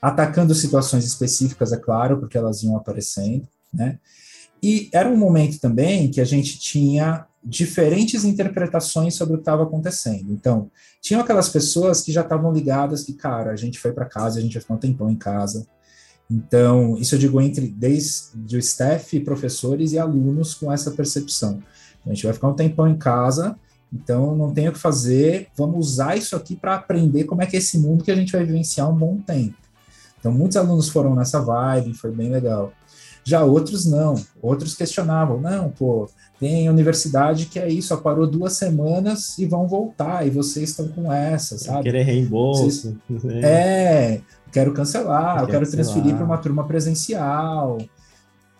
[0.00, 3.98] atacando situações específicas, é claro, porque elas iam aparecendo, né?
[4.62, 9.64] E era um momento também que a gente tinha diferentes interpretações sobre o que estava
[9.64, 10.32] acontecendo.
[10.32, 14.38] Então, tinham aquelas pessoas que já estavam ligadas que, cara, a gente foi para casa,
[14.38, 15.66] a gente vai ficar um tempão em casa.
[16.30, 21.62] Então, isso eu digo entre desde o staff, professores e alunos com essa percepção.
[22.04, 23.56] A gente vai ficar um tempão em casa,
[23.92, 27.56] então não tem o que fazer, vamos usar isso aqui para aprender como é que
[27.56, 29.56] é esse mundo que a gente vai vivenciar um bom tempo.
[30.18, 32.72] Então, muitos alunos foram nessa vibe, foi bem legal.
[33.24, 36.08] Já outros não, outros questionavam, não, pô,
[36.40, 40.88] tem universidade que é isso, só parou duas semanas e vão voltar, e vocês estão
[40.88, 41.82] com essa, sabe?
[41.82, 42.96] Querer reembolso.
[43.08, 43.44] Vocês...
[43.44, 47.78] É, quero cancelar, eu quero, quero transferir para uma turma presencial.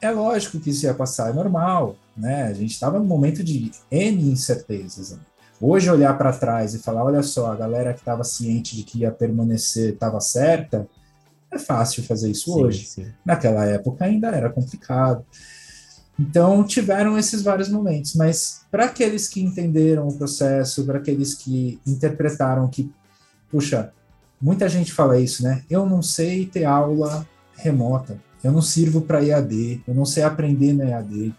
[0.00, 2.44] É lógico que isso ia passar, é normal, né?
[2.44, 5.10] A gente estava num momento de N incertezas.
[5.10, 5.18] Né?
[5.60, 9.00] Hoje, olhar para trás e falar: olha só, a galera que estava ciente de que
[9.00, 10.86] ia permanecer estava certa,
[11.50, 12.86] é fácil fazer isso sim, hoje.
[12.86, 13.06] Sim.
[13.24, 15.24] Naquela época ainda era complicado.
[16.18, 21.80] Então, tiveram esses vários momentos, mas para aqueles que entenderam o processo, para aqueles que
[21.86, 22.90] interpretaram que,
[23.48, 23.92] puxa,
[24.40, 25.62] muita gente fala isso, né?
[25.68, 30.72] Eu não sei ter aula remota, eu não sirvo para EAD, eu não sei aprender
[30.72, 31.34] no EAD.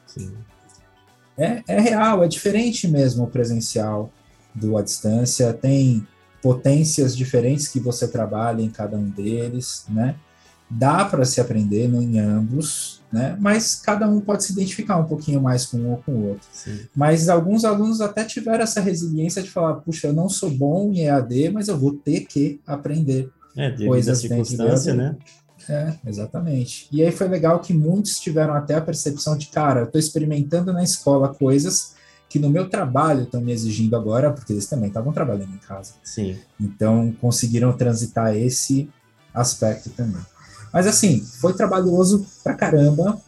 [1.37, 4.11] É, é real, é diferente mesmo o presencial
[4.53, 6.05] do à distância, tem
[6.41, 10.15] potências diferentes que você trabalha em cada um deles, né?
[10.69, 13.35] Dá para se aprender em ambos, né?
[13.39, 16.47] Mas cada um pode se identificar um pouquinho mais com um ou com o outro.
[16.51, 16.79] Sim.
[16.95, 21.01] Mas alguns alunos até tiveram essa resiliência de falar: puxa, eu não sou bom em
[21.01, 24.93] EAD, mas eu vou ter que aprender é, coisas dentro do EAD.
[24.93, 25.15] né?
[25.67, 26.87] É, exatamente.
[26.91, 30.73] E aí foi legal que muitos tiveram até a percepção de, cara, eu estou experimentando
[30.73, 31.93] na escola coisas
[32.27, 35.93] que no meu trabalho estão me exigindo agora, porque eles também estavam trabalhando em casa.
[36.03, 36.37] Sim.
[36.59, 38.89] Então conseguiram transitar esse
[39.33, 40.21] aspecto também.
[40.71, 43.19] Mas assim, foi trabalhoso pra caramba,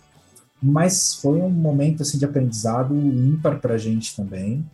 [0.61, 4.65] mas foi um momento assim de aprendizado ímpar para a gente também.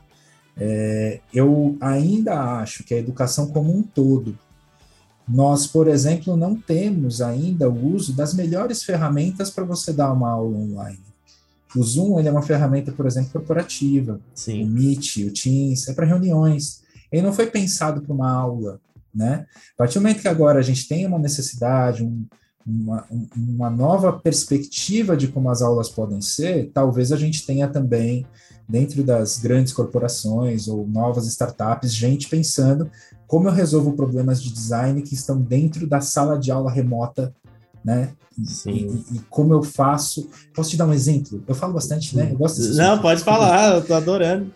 [0.56, 4.38] É, eu ainda acho que a educação como um todo,
[5.28, 10.30] nós, por exemplo, não temos ainda o uso das melhores ferramentas para você dar uma
[10.30, 11.00] aula online.
[11.76, 14.20] O Zoom ele é uma ferramenta, por exemplo, corporativa.
[14.34, 14.64] Sim.
[14.64, 16.82] O Meet, o Teams, é para reuniões.
[17.12, 18.80] Ele não foi pensado para uma aula,
[19.14, 19.46] né?
[19.74, 22.26] A partir do momento que agora a gente tem uma necessidade, um,
[22.68, 28.26] uma, uma nova perspectiva de como as aulas podem ser, talvez a gente tenha também,
[28.68, 32.92] dentro das grandes corporações ou novas startups, gente pensando
[33.26, 37.34] como eu resolvo problemas de design que estão dentro da sala de aula remota
[37.88, 38.10] né?
[38.68, 40.30] E, e, como eu faço.
[40.54, 41.42] Posso te dar um exemplo?
[41.48, 42.30] Eu falo bastante, né?
[42.30, 44.52] Eu gosto Não, pode falar, eu tô adorando.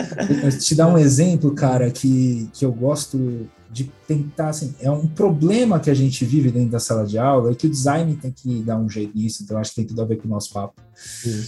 [0.60, 5.80] te dar um exemplo, cara, que, que eu gosto de tentar, assim, é um problema
[5.80, 8.62] que a gente vive dentro da sala de aula, é que o design tem que
[8.62, 10.80] dar um jeito nisso, então acho que tem tudo a ver com o nosso papo.
[10.94, 11.42] Sim.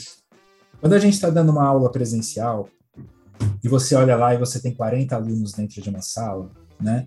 [0.80, 2.68] Quando a gente está dando uma aula presencial,
[3.62, 7.06] e você olha lá e você tem 40 alunos dentro de uma sala, né?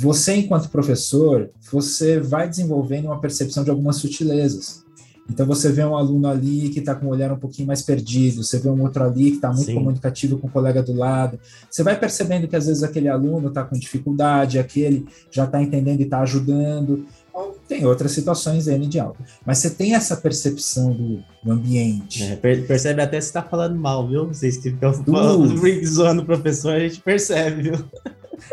[0.00, 4.82] Você, enquanto professor, você vai desenvolvendo uma percepção de algumas sutilezas.
[5.28, 8.42] Então você vê um aluno ali que está com o olhar um pouquinho mais perdido,
[8.42, 9.74] você vê um outro ali que está muito Sim.
[9.74, 11.38] comunicativo com o colega do lado.
[11.70, 16.00] Você vai percebendo que às vezes aquele aluno está com dificuldade, aquele já está entendendo
[16.00, 17.04] e está ajudando.
[17.34, 19.16] Ou tem outras situações N de aula.
[19.44, 22.22] Mas você tem essa percepção do, do ambiente.
[22.22, 24.28] É, percebe até se está falando mal, viu?
[24.28, 25.86] Vocês que estão uh.
[25.86, 27.84] zoando o professor, a gente percebe, viu?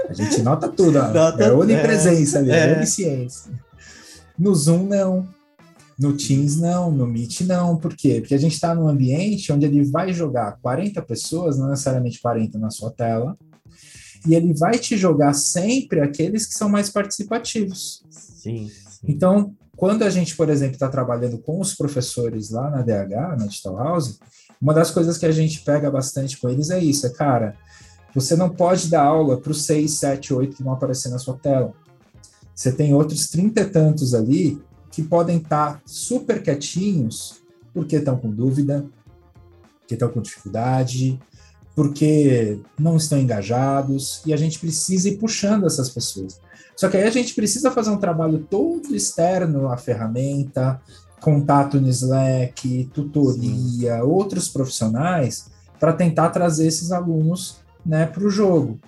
[0.10, 0.94] A gente nota tudo.
[1.14, 2.78] Nota, é onipresença, é, é.
[2.78, 3.52] onisciência.
[4.38, 5.28] No Zoom, não.
[6.00, 6.92] No Teams, não.
[6.92, 7.78] No Meet, não.
[7.78, 8.20] Por quê?
[8.20, 12.58] Porque a gente está num ambiente onde ele vai jogar 40 pessoas, não necessariamente 40
[12.58, 13.38] na sua tela,
[14.26, 18.04] e ele vai te jogar sempre aqueles que são mais participativos.
[18.10, 18.70] Sim.
[18.70, 19.00] sim.
[19.08, 23.46] Então, quando a gente, por exemplo, está trabalhando com os professores lá na DH, na
[23.46, 24.20] Digital House,
[24.60, 27.56] uma das coisas que a gente pega bastante com eles é isso, é, cara,
[28.18, 31.36] você não pode dar aula para os 6, 7, 8 que vão aparecer na sua
[31.36, 31.72] tela.
[32.56, 37.36] Você tem outros trinta e tantos ali que podem estar tá super quietinhos
[37.72, 38.88] porque estão com dúvida,
[39.82, 41.20] porque estão com dificuldade,
[41.76, 46.42] porque não estão engajados, e a gente precisa ir puxando essas pessoas.
[46.76, 50.82] Só que aí a gente precisa fazer um trabalho todo externo à ferramenta,
[51.22, 54.02] contato no Slack, tutoria, Sim.
[54.02, 58.80] outros profissionais, para tentar trazer esses alunos né, para o jogo.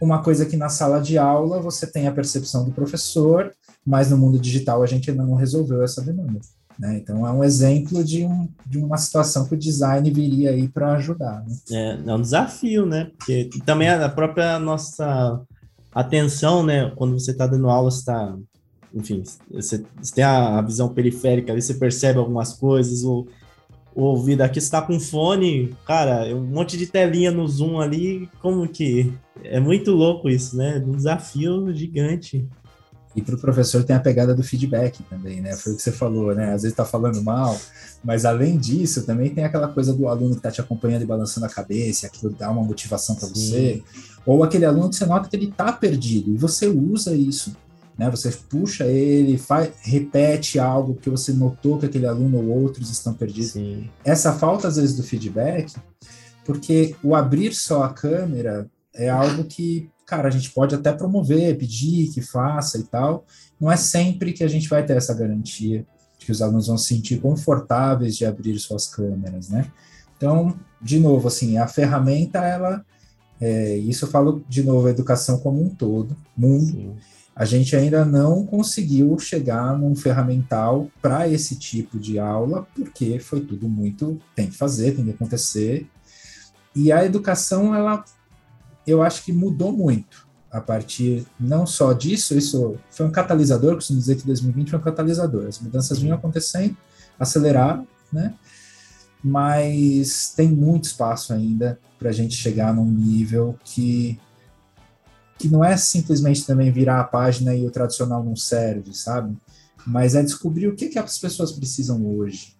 [0.00, 3.52] Uma coisa que na sala de aula você tem a percepção do professor,
[3.84, 6.40] mas no mundo digital a gente ainda não resolveu essa demanda.
[6.78, 6.96] Né?
[6.96, 10.94] Então é um exemplo de, um, de uma situação que o design viria aí para
[10.94, 11.44] ajudar.
[11.46, 11.54] Né?
[11.70, 13.10] É, é um desafio, né?
[13.18, 15.42] Porque também a própria nossa
[15.94, 16.90] atenção, né?
[16.96, 18.34] Quando você está dando aula, está
[18.94, 23.26] enfim, você, você tem a, visão periférica ali, você percebe algumas coisas, o, o
[24.02, 28.28] ouvido aqui, você tá com fone, cara, é um monte de telinha no Zoom ali,
[28.40, 29.12] como que...
[29.42, 30.82] É muito louco isso, né?
[30.86, 32.46] Um desafio gigante.
[33.14, 35.56] E para o professor tem a pegada do feedback também, né?
[35.56, 36.46] Foi o que você falou, né?
[36.46, 37.58] Às vezes está falando mal,
[38.04, 41.46] mas além disso, também tem aquela coisa do aluno que está te acompanhando e balançando
[41.46, 43.82] a cabeça, aquilo dá uma motivação para você.
[44.24, 47.56] Ou aquele aluno que você nota que ele está perdido e você usa isso.
[48.00, 48.08] Né?
[48.08, 53.12] Você puxa ele, faz, repete algo que você notou que aquele aluno ou outros estão
[53.12, 53.50] perdidos.
[53.50, 53.90] Sim.
[54.02, 55.74] Essa falta, às vezes, do feedback,
[56.42, 61.58] porque o abrir só a câmera é algo que cara, a gente pode até promover,
[61.58, 63.26] pedir que faça e tal.
[63.60, 65.86] Não é sempre que a gente vai ter essa garantia
[66.18, 69.70] de que os alunos vão se sentir confortáveis de abrir suas câmeras, né?
[70.16, 72.82] Então, de novo, assim, a ferramenta, ela,
[73.40, 76.96] é, isso eu falo de novo, a educação como um todo, mundo, Sim.
[77.40, 83.40] A gente ainda não conseguiu chegar num ferramental para esse tipo de aula, porque foi
[83.40, 85.88] tudo muito, tem que fazer, tem que acontecer,
[86.76, 88.04] e a educação, ela
[88.86, 93.98] eu acho que mudou muito a partir não só disso, isso foi um catalisador, costumo
[93.98, 96.76] dizer que 2020 foi um catalisador, as mudanças vinham acontecendo,
[97.18, 98.34] aceleraram, né?
[99.24, 104.20] Mas tem muito espaço ainda para a gente chegar num nível que
[105.40, 109.34] que não é simplesmente também virar a página e o tradicional não serve, sabe?
[109.86, 112.54] Mas é descobrir o que, que as pessoas precisam hoje.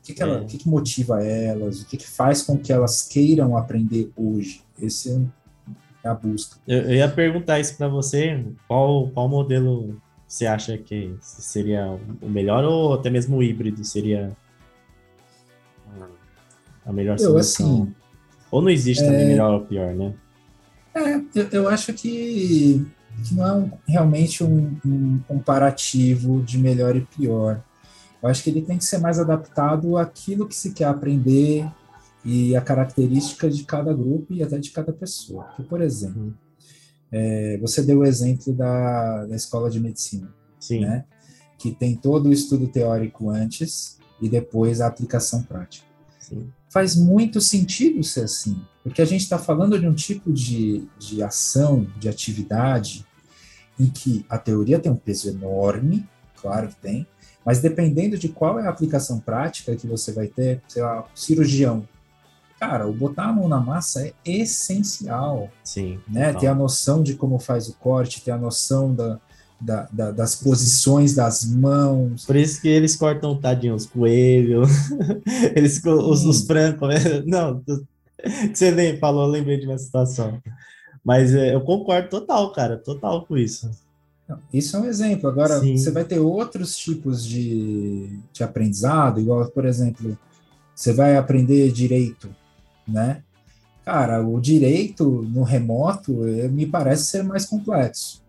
[0.00, 0.40] O que, que, ela, é.
[0.40, 4.62] o que, que motiva elas, o que, que faz com que elas queiram aprender hoje.
[4.80, 5.22] Esse
[6.02, 6.56] é a busca.
[6.66, 12.30] Eu, eu ia perguntar isso para você, qual, qual modelo você acha que seria o
[12.30, 14.34] melhor ou até mesmo o híbrido seria
[16.86, 17.66] a melhor solução?
[17.66, 17.94] Eu, assim,
[18.50, 19.06] ou não existe é...
[19.06, 20.14] também melhor ou pior, né?
[20.94, 22.86] É, eu, eu acho que,
[23.24, 27.62] que não é um, realmente um, um, comparativo de melhor e pior.
[28.22, 31.64] Eu acho que ele tem que ser mais adaptado àquilo que se quer aprender,
[32.24, 35.44] e a característica de cada grupo e até de cada pessoa.
[35.44, 36.34] Porque, por exemplo, uhum.
[37.10, 40.80] é, você deu o exemplo da, da escola de medicina, Sim.
[40.80, 41.04] né?
[41.58, 45.86] que tem todo o estudo teórico antes e depois a aplicação prática.
[46.18, 46.52] Sim.
[46.68, 51.22] Faz muito sentido ser assim, porque a gente está falando de um tipo de, de
[51.22, 53.06] ação, de atividade,
[53.78, 57.06] em que a teoria tem um peso enorme, claro que tem,
[57.44, 61.88] mas dependendo de qual é a aplicação prática que você vai ter, sei lá, cirurgião,
[62.58, 65.48] cara, o botar a mão na massa é essencial.
[65.64, 66.00] Sim.
[66.08, 66.34] Né?
[66.34, 69.18] Ter a noção de como faz o corte, ter a noção da,
[69.60, 72.24] da, da, das posições das mãos.
[72.24, 74.70] Por isso que eles cortam, tadinho, os coelhos,
[75.54, 77.22] eles, os, os francos, né?
[77.26, 77.62] Não,
[78.52, 80.40] você nem falou, eu lembrei de uma situação.
[81.04, 83.70] Mas é, eu concordo total, cara, total com isso.
[84.52, 85.28] Isso é um exemplo.
[85.28, 85.76] Agora, Sim.
[85.76, 90.18] você vai ter outros tipos de, de aprendizado, igual, por exemplo,
[90.74, 92.28] você vai aprender direito
[92.88, 93.22] né?
[93.84, 98.22] Cara, o direito no remoto eh, me parece ser mais complexo.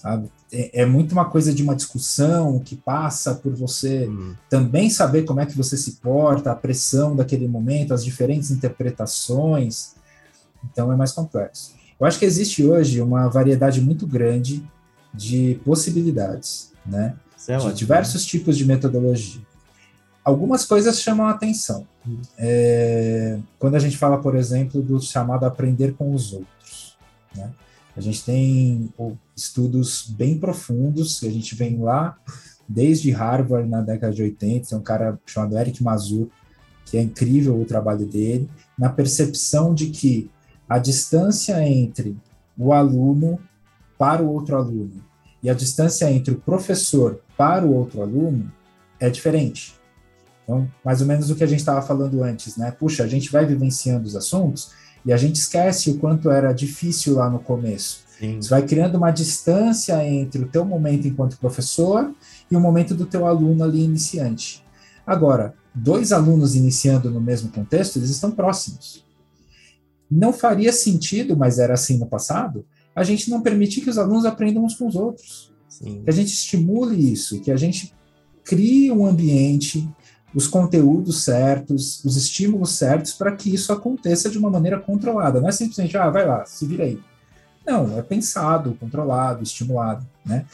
[0.00, 0.30] Sabe?
[0.50, 4.34] É, é, muito uma coisa de uma discussão que passa por você uhum.
[4.48, 9.94] também saber como é que você se porta, a pressão daquele momento, as diferentes interpretações.
[10.64, 11.74] Então é mais complexo.
[12.00, 14.64] Eu acho que existe hoje uma variedade muito grande
[15.12, 17.14] de possibilidades, né?
[17.46, 18.28] É de ótimo, diversos né?
[18.30, 19.42] tipos de metodologia
[20.24, 21.86] algumas coisas chamam a atenção.
[22.38, 26.96] É, quando a gente fala, por exemplo, do chamado aprender com os outros.
[27.34, 27.50] Né?
[28.00, 28.88] A gente tem
[29.36, 32.16] estudos bem profundos, que a gente vem lá
[32.66, 36.28] desde Harvard na década de 80, tem um cara chamado Eric Mazur,
[36.86, 40.30] que é incrível o trabalho dele, na percepção de que
[40.66, 42.16] a distância entre
[42.56, 43.38] o aluno
[43.98, 45.04] para o outro aluno
[45.42, 48.50] e a distância entre o professor para o outro aluno
[48.98, 49.74] é diferente.
[50.44, 52.70] Então, mais ou menos o que a gente estava falando antes, né?
[52.70, 54.70] Puxa, a gente vai vivenciando os assuntos
[55.04, 58.04] e a gente esquece o quanto era difícil lá no começo.
[58.18, 58.40] Sim.
[58.40, 62.12] Você vai criando uma distância entre o teu momento enquanto professor
[62.50, 64.62] e o momento do teu aluno ali iniciante.
[65.06, 69.04] Agora, dois alunos iniciando no mesmo contexto, eles estão próximos.
[70.10, 74.26] Não faria sentido, mas era assim no passado, a gente não permitir que os alunos
[74.26, 75.52] aprendam uns com os outros.
[75.68, 76.02] Sim.
[76.02, 77.94] Que a gente estimule isso, que a gente
[78.44, 79.88] crie um ambiente
[80.34, 85.40] os conteúdos certos, os estímulos certos para que isso aconteça de uma maneira controlada.
[85.40, 86.98] Não é simplesmente, ah, vai lá, se vira aí.
[87.66, 90.46] Não, é pensado, controlado, estimulado, né?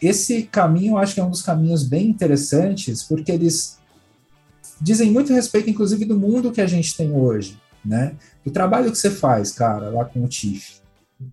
[0.00, 3.78] Esse caminho, eu acho que é um dos caminhos bem interessantes, porque eles
[4.80, 8.16] dizem muito respeito, inclusive, do mundo que a gente tem hoje, né?
[8.44, 10.80] O trabalho que você faz, cara, lá com o TIF.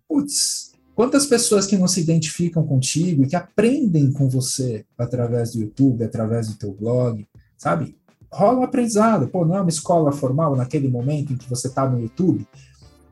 [0.08, 0.70] Putz,
[1.00, 6.04] Quantas pessoas que não se identificam contigo e que aprendem com você através do YouTube,
[6.04, 7.26] através do teu blog,
[7.60, 7.96] sabe?
[8.32, 9.28] Rola um aprendizado.
[9.28, 12.48] Pô, não é uma escola formal naquele momento em que você está no YouTube,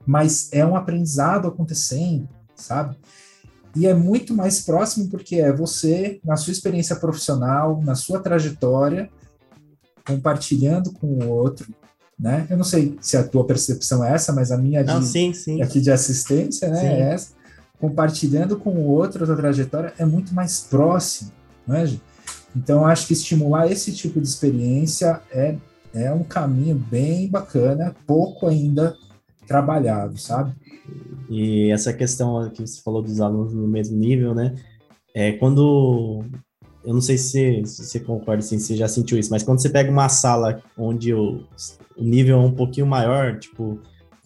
[0.05, 2.97] mas é um aprendizado acontecendo, sabe?
[3.75, 9.09] E é muito mais próximo porque é você, na sua experiência profissional, na sua trajetória,
[10.07, 11.71] compartilhando com o outro,
[12.17, 12.47] né?
[12.49, 15.33] Eu não sei se a tua percepção é essa, mas a minha de, não, sim,
[15.33, 15.61] sim.
[15.61, 17.33] aqui de assistência, né, é essa.
[17.79, 21.31] Compartilhando com o outro a tua trajetória é muito mais próximo,
[21.67, 22.01] né, gente?
[22.57, 25.55] Então, acho que estimular esse tipo de experiência é,
[25.93, 28.95] é um caminho bem bacana, pouco ainda
[29.47, 30.53] trabalhado, sabe?
[31.29, 34.55] E essa questão que você falou dos alunos no mesmo nível, né?
[35.13, 36.23] É quando
[36.83, 39.69] eu não sei se, se você concorda, se você já sentiu isso, mas quando você
[39.69, 41.43] pega uma sala onde o,
[41.95, 43.79] o nível é um pouquinho maior, tipo,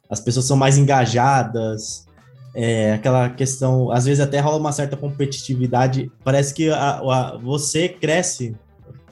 [0.09, 2.05] as pessoas são mais engajadas,
[2.53, 7.87] é, aquela questão, às vezes até rola uma certa competitividade, parece que a, a, você
[7.87, 8.55] cresce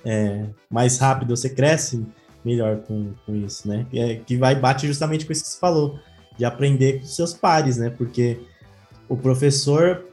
[0.06, 2.06] é, mais rápido, você cresce
[2.44, 3.86] melhor com, com isso, né?
[3.94, 6.00] É, que vai bate justamente com isso que você falou
[6.38, 7.90] de aprender com seus pares, né?
[7.90, 8.40] Porque
[9.08, 10.06] o professor,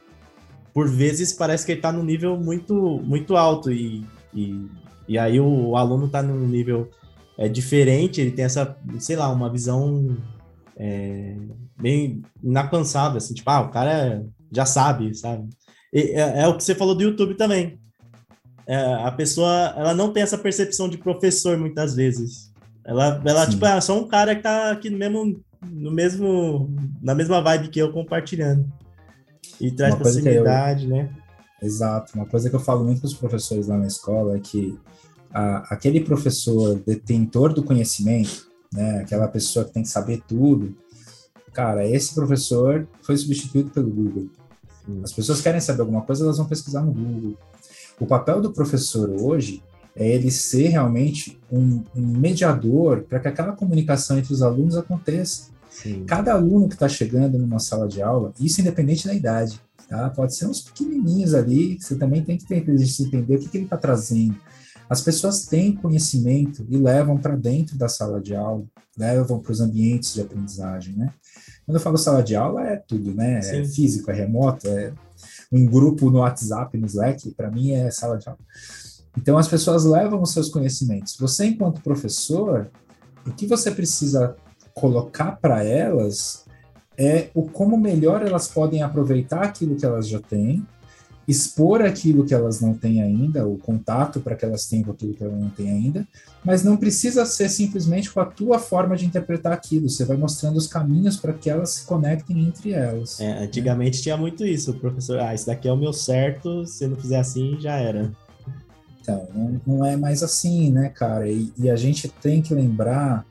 [0.73, 4.65] por vezes, parece que ele está num nível muito, muito alto e, e,
[5.07, 6.89] e aí o, o aluno está num nível
[7.37, 10.17] é, diferente, ele tem essa, sei lá, uma visão
[10.77, 11.35] é,
[11.79, 15.49] bem inacansada, assim, tipo, ah, o cara já sabe, sabe?
[15.91, 17.79] E, é, é, o que você falou do YouTube também.
[18.65, 22.51] É, a pessoa, ela não tem essa percepção de professor muitas vezes.
[22.85, 26.69] Ela, ela tipo, é só um cara que tá aqui no mesmo no mesmo,
[27.01, 28.65] na mesma vibe que eu compartilhando.
[29.59, 31.09] E traz uma proximidade, eu, né?
[31.61, 32.13] Exato.
[32.15, 34.77] Uma coisa que eu falo muito com os professores lá na escola é que
[35.31, 40.75] a, aquele professor detentor do conhecimento, né, aquela pessoa que tem que saber tudo,
[41.53, 44.29] cara, esse professor foi substituído pelo Google.
[45.03, 47.37] As pessoas querem saber alguma coisa, elas vão pesquisar no Google.
[47.99, 49.61] O papel do professor hoje
[49.95, 55.49] é ele ser realmente um, um mediador para que aquela comunicação entre os alunos aconteça.
[55.69, 56.05] Sim.
[56.05, 59.59] Cada aluno que está chegando numa sala de aula, isso independente da idade,
[59.89, 60.09] tá?
[60.09, 63.65] pode ser uns pequenininhos ali, você também tem que ter, entender o que, que ele
[63.65, 64.35] está trazendo.
[64.89, 68.63] As pessoas têm conhecimento e levam para dentro da sala de aula,
[68.97, 71.13] levam para os ambientes de aprendizagem, né?
[71.65, 73.39] Quando eu falo sala de aula, é tudo, né?
[73.39, 73.57] É Sim.
[73.57, 74.93] É físico, é remoto, é
[75.51, 78.39] um grupo no WhatsApp, no Slack, para mim é sala de aula.
[79.17, 81.17] Então as pessoas levam os seus conhecimentos.
[81.17, 82.69] Você, enquanto professor,
[83.25, 84.35] o que você precisa
[84.73, 86.45] colocar para elas
[86.97, 90.65] é o como melhor elas podem aproveitar aquilo que elas já têm,
[91.27, 95.13] expor aquilo que elas não têm ainda, o contato para que elas tenham com aquilo
[95.13, 96.07] que elas não têm ainda,
[96.43, 99.89] mas não precisa ser simplesmente com a tua forma de interpretar aquilo.
[99.89, 103.19] Você vai mostrando os caminhos para que elas se conectem entre elas.
[103.19, 106.87] É, antigamente tinha muito isso, o professor, ah, isso daqui é o meu certo, se
[106.87, 108.09] não fizer assim, já era.
[109.01, 111.29] Então, não, não é mais assim, né, cara?
[111.29, 113.25] E, e a gente tem que lembrar,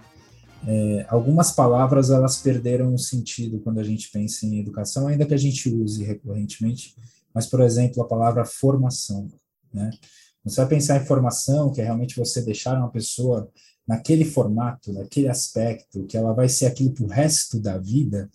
[0.66, 5.34] é, algumas palavras elas perderam o sentido quando a gente pensa em educação, ainda que
[5.34, 6.94] a gente use recorrentemente,
[7.36, 9.28] mas, por exemplo, a palavra formação,
[9.70, 9.90] né?
[10.42, 13.50] Você vai pensar em formação, que é realmente você deixar uma pessoa
[13.86, 18.30] naquele formato, naquele aspecto, que ela vai ser aquilo pro resto da vida,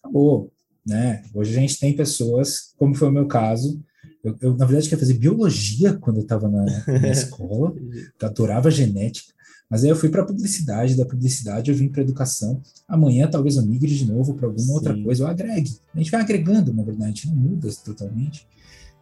[0.00, 0.50] acabou,
[0.84, 1.22] né?
[1.32, 3.80] Hoje a gente tem pessoas, como foi o meu caso,
[4.24, 7.76] eu, eu, na verdade, queria fazer biologia quando eu estava na, na escola,
[8.20, 9.32] eu adorava genética,
[9.74, 12.62] mas aí eu fui para publicidade, da publicidade eu vim para educação.
[12.86, 14.72] Amanhã talvez eu migre de novo para alguma Sim.
[14.72, 15.76] outra coisa, eu agregue.
[15.92, 18.46] A gente vai agregando, na verdade, a gente não muda totalmente.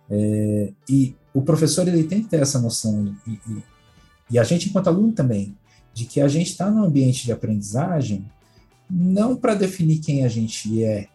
[0.08, 3.62] É, e o professor ele tem que ter essa noção, e, e,
[4.30, 5.54] e a gente, enquanto aluno também,
[5.92, 8.24] de que a gente está no ambiente de aprendizagem
[8.88, 11.06] não para definir quem a gente é,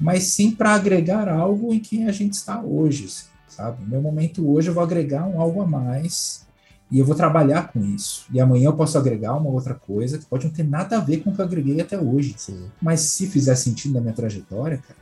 [0.00, 3.06] mas sim para agregar algo em quem a gente está hoje,
[3.48, 3.82] sabe?
[3.82, 6.46] No meu momento hoje eu vou agregar um algo a mais
[6.92, 8.26] e eu vou trabalhar com isso.
[8.30, 11.22] E amanhã eu posso agregar uma outra coisa que pode não ter nada a ver
[11.22, 12.34] com o que eu agreguei até hoje.
[12.36, 12.70] Sim.
[12.82, 15.00] Mas se fizer sentido na minha trajetória, cara.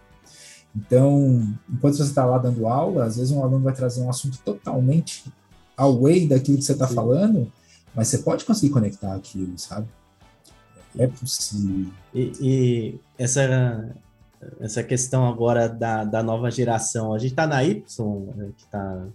[0.75, 4.39] Então, enquanto você está lá dando aula, às vezes um aluno vai trazer um assunto
[4.45, 5.25] totalmente
[5.77, 7.51] away daquilo que você está falando,
[7.93, 9.89] mas você pode conseguir conectar aquilo, sabe?
[10.97, 11.91] É possível.
[12.15, 13.93] E, e essa
[14.61, 17.13] essa questão agora da, da nova geração.
[17.13, 17.83] A gente tá na Y,
[18.57, 19.07] que tá.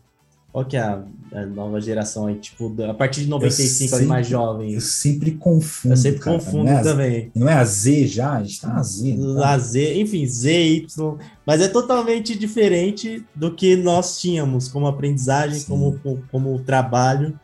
[0.56, 1.04] Qual que é a,
[1.34, 2.36] a nova geração aí?
[2.36, 4.74] Tipo, a partir de 95, sempre, ali mais jovem.
[4.74, 5.92] Eu sempre confundo.
[5.94, 7.32] Eu sempre cara, confundo não é também.
[7.36, 8.38] não é a Z já?
[8.38, 9.18] A gente tá na Z.
[9.18, 9.50] Tá?
[9.50, 11.18] A Z, enfim, Z, Y.
[11.46, 17.38] Mas é totalmente diferente do que nós tínhamos como aprendizagem, como, como, como trabalho.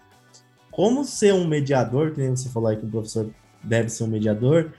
[0.72, 3.30] Como ser um mediador, que nem você falou aí que o professor
[3.62, 4.72] deve ser um mediador,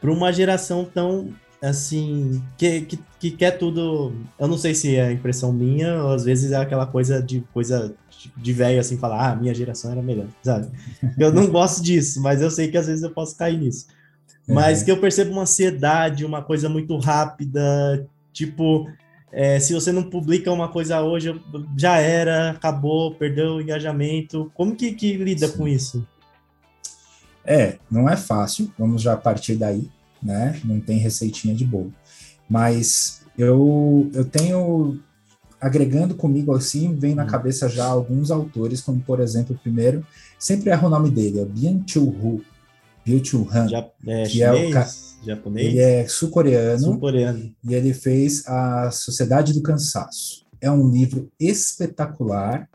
[0.00, 1.32] para uma geração tão
[1.62, 4.14] assim, que, que, que quer tudo.
[4.38, 7.94] Eu não sei se é impressão minha, ou às vezes é aquela coisa de coisa
[8.36, 10.68] de velho assim, falar, ah, minha geração era melhor, sabe?
[11.18, 13.86] Eu não gosto disso, mas eu sei que às vezes eu posso cair nisso.
[14.48, 14.84] Mas uhum.
[14.84, 18.88] que eu percebo uma ansiedade, uma coisa muito rápida, tipo,
[19.32, 21.40] é, se você não publica uma coisa hoje,
[21.76, 24.50] já era, acabou, perdeu o engajamento.
[24.54, 25.56] Como que, que lida Sim.
[25.56, 26.06] com isso?
[27.44, 29.88] É, não é fácil, vamos já partir daí,
[30.22, 30.60] né?
[30.64, 31.92] Não tem receitinha de bolo.
[32.48, 34.98] Mas eu, eu tenho,
[35.60, 37.28] agregando comigo assim, vem na hum.
[37.28, 40.06] cabeça já alguns autores, como por exemplo, o primeiro,
[40.38, 42.42] sempre erro o nome dele, é Byung-Chul Hu,
[43.04, 44.80] Byung-Chul Han, já, é, que chinês, é
[45.22, 45.66] o japonês?
[45.66, 46.84] Ele é sul-coreano.
[46.84, 47.54] Sul-coreano.
[47.64, 50.44] E ele fez A Sociedade do Cansaço.
[50.60, 52.68] É um livro espetacular.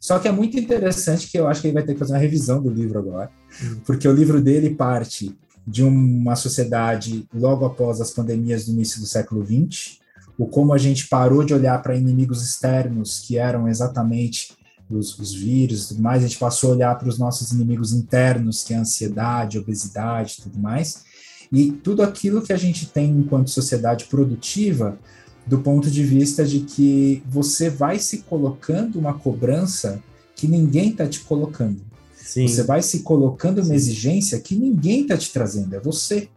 [0.00, 2.18] Só que é muito interessante que eu acho que ele vai ter que fazer uma
[2.18, 3.30] revisão do livro agora,
[3.62, 3.80] hum.
[3.86, 5.36] porque o livro dele parte
[5.66, 9.98] de uma sociedade logo após as pandemias do início do século XX,
[10.38, 14.56] o como a gente parou de olhar para inimigos externos que eram exatamente
[14.90, 17.92] os, os vírus e tudo mais, a gente passou a olhar para os nossos inimigos
[17.92, 21.04] internos, que é a ansiedade, obesidade e tudo mais,
[21.50, 24.98] e tudo aquilo que a gente tem enquanto sociedade produtiva,
[25.46, 30.02] do ponto de vista de que você vai se colocando uma cobrança
[30.34, 31.80] que ninguém está te colocando.
[32.22, 32.46] Sim.
[32.46, 36.28] Você vai se colocando uma exigência que ninguém está te trazendo, é você,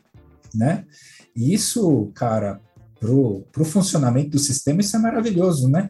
[0.53, 0.83] né?
[1.36, 2.59] E isso, cara,
[2.99, 5.89] pro, pro funcionamento do sistema, isso é maravilhoso, né?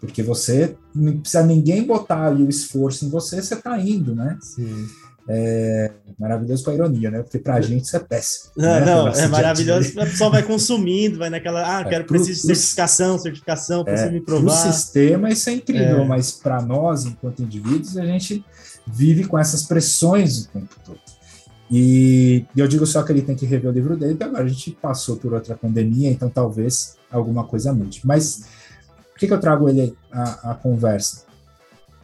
[0.00, 4.36] Porque você não precisa ninguém botar ali o esforço em você, você está indo, né?
[4.40, 4.86] Sim.
[5.28, 7.22] É maravilhoso com a ironia, né?
[7.22, 8.52] Porque pra gente isso é péssimo.
[8.56, 8.84] Não, né?
[8.84, 10.00] não, é maravilhoso.
[10.00, 13.84] A pessoa vai consumindo, vai naquela, ah, é, quero, é, pro, preciso de certificação, certificação,
[13.84, 14.62] preciso é, me provar.
[14.62, 16.04] Pro sistema isso é incrível, é.
[16.04, 18.44] mas para nós, enquanto indivíduos, a gente
[18.86, 21.00] vive com essas pressões o tempo todo.
[21.70, 24.48] E eu digo só que ele tem que rever o livro dele, porque agora a
[24.48, 28.00] gente passou por outra pandemia, então talvez alguma coisa mude.
[28.04, 28.44] Mas
[29.12, 31.24] por que, que eu trago ele a conversa?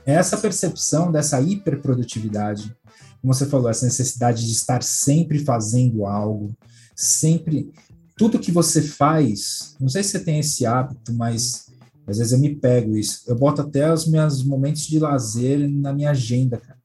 [0.04, 2.74] É essa percepção dessa hiperprodutividade
[3.22, 6.52] como você falou, essa necessidade de estar sempre fazendo algo,
[6.94, 7.72] sempre.
[8.16, 11.70] Tudo que você faz, não sei se você tem esse hábito, mas
[12.06, 13.22] às vezes eu me pego isso.
[13.26, 16.78] Eu boto até os meus momentos de lazer na minha agenda, cara.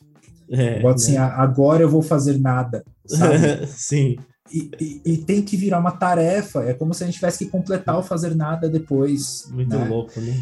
[0.50, 1.20] É, eu boto assim, né?
[1.20, 3.68] agora eu vou fazer nada, sabe?
[3.68, 4.18] Sim.
[4.52, 6.64] E, e, e, tem que virar uma tarefa.
[6.64, 9.46] É como se a gente tivesse que completar o fazer nada depois.
[9.52, 9.88] Muito né?
[9.88, 10.42] louco, né?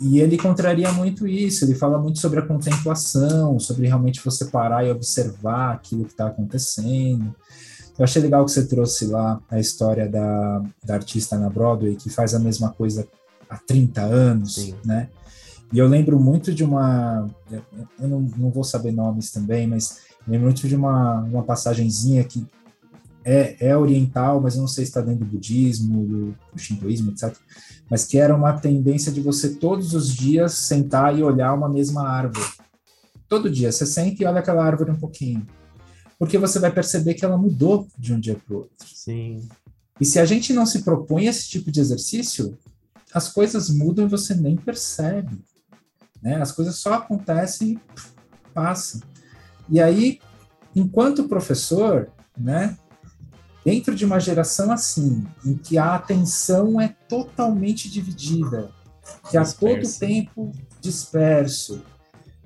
[0.00, 4.84] E ele contraria muito isso, ele fala muito sobre a contemplação, sobre realmente você parar
[4.84, 7.32] e observar aquilo que está acontecendo.
[7.96, 12.10] Eu achei legal que você trouxe lá a história da, da artista na Broadway, que
[12.10, 13.06] faz a mesma coisa
[13.54, 14.74] há 30 anos, Sim.
[14.84, 15.08] né?
[15.72, 17.28] E eu lembro muito de uma.
[17.98, 22.46] Eu não, não vou saber nomes também, mas lembro muito de uma, uma passagenzinha que
[23.24, 27.12] é, é oriental, mas eu não sei se está dentro do budismo, do, do shintoísmo,
[27.12, 27.36] etc
[27.92, 32.08] mas que era uma tendência de você todos os dias sentar e olhar uma mesma
[32.08, 32.48] árvore.
[33.28, 35.46] Todo dia você senta e olha aquela árvore um pouquinho.
[36.18, 38.86] Porque você vai perceber que ela mudou de um dia para o outro.
[38.86, 39.46] Sim.
[40.00, 42.56] E se a gente não se propõe esse tipo de exercício,
[43.12, 45.44] as coisas mudam e você nem percebe.
[46.22, 46.40] Né?
[46.40, 49.00] As coisas só acontecem e passam.
[49.68, 50.20] E aí,
[50.74, 52.76] enquanto professor, né,
[53.64, 58.70] Dentro de uma geração assim, em que a atenção é totalmente dividida,
[59.30, 60.50] que a todo tempo
[60.80, 61.82] disperso,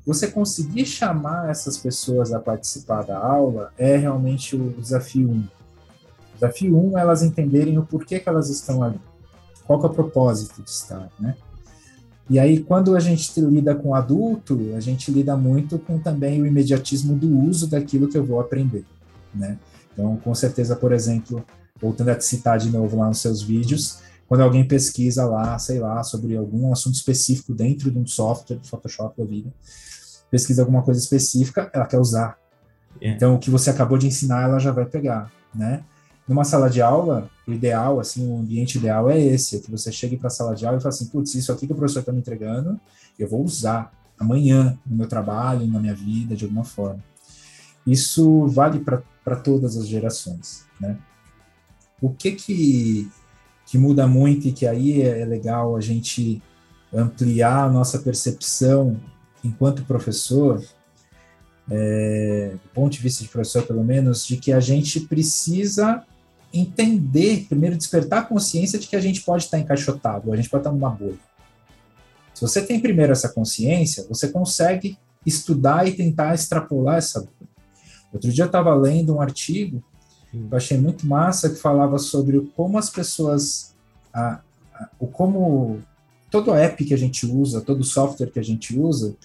[0.04, 5.32] você conseguir chamar essas pessoas a participar da aula é realmente o desafio 1.
[5.32, 5.48] Um.
[6.34, 9.00] Desafio 1 um é elas entenderem o porquê que elas estão ali.
[9.66, 11.36] Qual é o propósito de estar, né?
[12.28, 16.46] E aí, quando a gente lida com adulto, a gente lida muito com também o
[16.46, 18.84] imediatismo do uso daquilo que eu vou aprender,
[19.32, 19.58] né?
[19.92, 21.44] Então, com certeza, por exemplo,
[21.80, 25.78] voltando a te citar de novo lá nos seus vídeos, quando alguém pesquisa lá, sei
[25.78, 29.52] lá, sobre algum assunto específico dentro de um software, do Photoshop da vida,
[30.28, 32.36] pesquisa alguma coisa específica, ela quer usar.
[33.00, 33.12] Yeah.
[33.12, 33.16] É.
[33.16, 35.84] Então, o que você acabou de ensinar, ela já vai pegar, né?
[36.28, 39.92] Numa sala de aula, o ideal, assim, o ambiente ideal é esse, é que você
[39.92, 42.00] chegue para a sala de aula e fale assim, putz, isso aqui que o professor
[42.00, 42.80] está me entregando,
[43.18, 47.02] eu vou usar amanhã no meu trabalho, na minha vida, de alguma forma.
[47.86, 50.98] Isso vale para todas as gerações, né?
[52.00, 53.10] O que que,
[53.64, 56.42] que muda muito e que aí é, é legal a gente
[56.92, 59.00] ampliar a nossa percepção
[59.44, 60.62] enquanto professor,
[61.70, 66.04] é, do ponto de vista de professor pelo menos, de que a gente precisa
[66.58, 70.62] entender, primeiro despertar a consciência de que a gente pode estar encaixotado, a gente pode
[70.62, 71.18] estar numa bolha.
[72.34, 77.48] Se você tem primeiro essa consciência, você consegue estudar e tentar extrapolar essa bolha.
[78.12, 79.82] Outro dia eu estava lendo um artigo
[80.30, 80.48] Sim.
[80.50, 83.74] eu achei muito massa, que falava sobre como as pessoas,
[84.12, 84.40] a,
[84.74, 85.82] a, o como
[86.30, 89.16] todo app que a gente usa, todo software que a gente usa,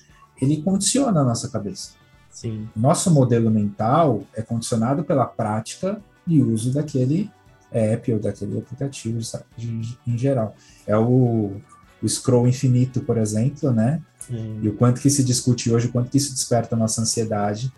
[0.42, 1.92] ele condiciona a nossa cabeça.
[2.30, 2.70] Sim.
[2.76, 7.30] Nosso modelo mental é condicionado pela prática e uso daquele
[7.72, 9.20] app ou daquele aplicativo
[10.06, 10.56] em geral.
[10.86, 11.54] É o,
[12.02, 14.02] o scroll infinito, por exemplo, né?
[14.62, 17.72] E o quanto que se discute hoje, o quanto que isso desperta a nossa ansiedade,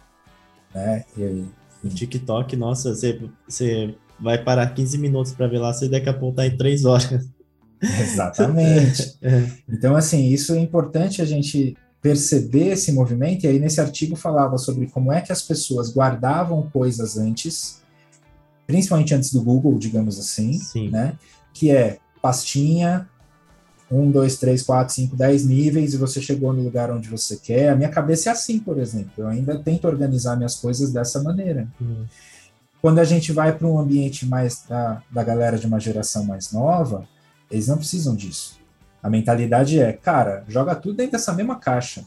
[0.73, 1.05] né?
[1.17, 1.45] E aí,
[1.83, 6.13] o TikTok, nossa, você, você vai parar 15 minutos para ver lá, você daqui a
[6.13, 7.27] pouco tá em 3 horas.
[7.81, 9.17] Exatamente.
[9.21, 9.49] é.
[9.69, 14.57] Então, assim, isso é importante a gente perceber esse movimento, e aí nesse artigo falava
[14.57, 17.81] sobre como é que as pessoas guardavam coisas antes,
[18.67, 20.89] principalmente antes do Google, digamos assim, Sim.
[20.89, 21.17] né?
[21.53, 23.07] Que é pastinha,
[23.91, 27.69] um, dois, três, quatro, cinco, dez níveis, e você chegou no lugar onde você quer.
[27.69, 29.11] A minha cabeça é assim, por exemplo.
[29.17, 31.67] Eu ainda tento organizar minhas coisas dessa maneira.
[31.79, 32.05] Uhum.
[32.81, 36.51] Quando a gente vai para um ambiente mais da, da galera de uma geração mais
[36.51, 37.07] nova,
[37.49, 38.59] eles não precisam disso.
[39.01, 42.03] A mentalidade é, cara, joga tudo dentro dessa mesma caixa.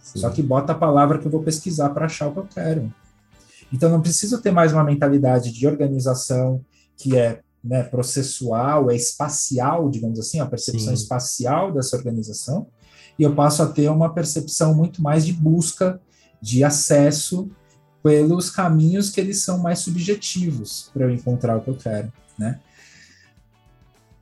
[0.00, 0.20] Sim.
[0.20, 2.92] Só que bota a palavra que eu vou pesquisar para achar o que eu quero.
[3.72, 6.64] Então não preciso ter mais uma mentalidade de organização
[6.96, 11.02] que é né, processual, é espacial, digamos assim, a percepção Sim.
[11.02, 12.66] espacial dessa organização,
[13.18, 16.00] e eu passo a ter uma percepção muito mais de busca,
[16.40, 17.50] de acesso
[18.02, 22.58] pelos caminhos que eles são mais subjetivos para eu encontrar o que eu quero, né?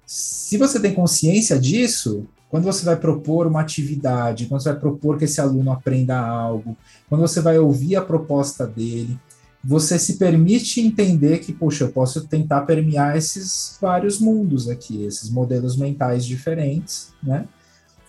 [0.05, 5.19] Se você tem consciência disso, quando você vai propor uma atividade, quando você vai propor
[5.19, 6.77] que esse aluno aprenda algo,
[7.09, 9.21] quando você vai ouvir a proposta dele,
[9.63, 15.31] você se permite entender que, poxa, eu posso tentar permear esses vários mundos aqui, esses
[15.31, 17.47] modelos mentais diferentes, né?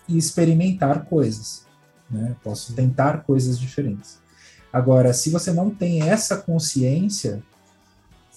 [0.08, 1.66] E experimentar coisas,
[2.10, 2.36] né?
[2.42, 4.18] Posso tentar coisas diferentes.
[4.72, 7.42] Agora, se você não tem essa consciência,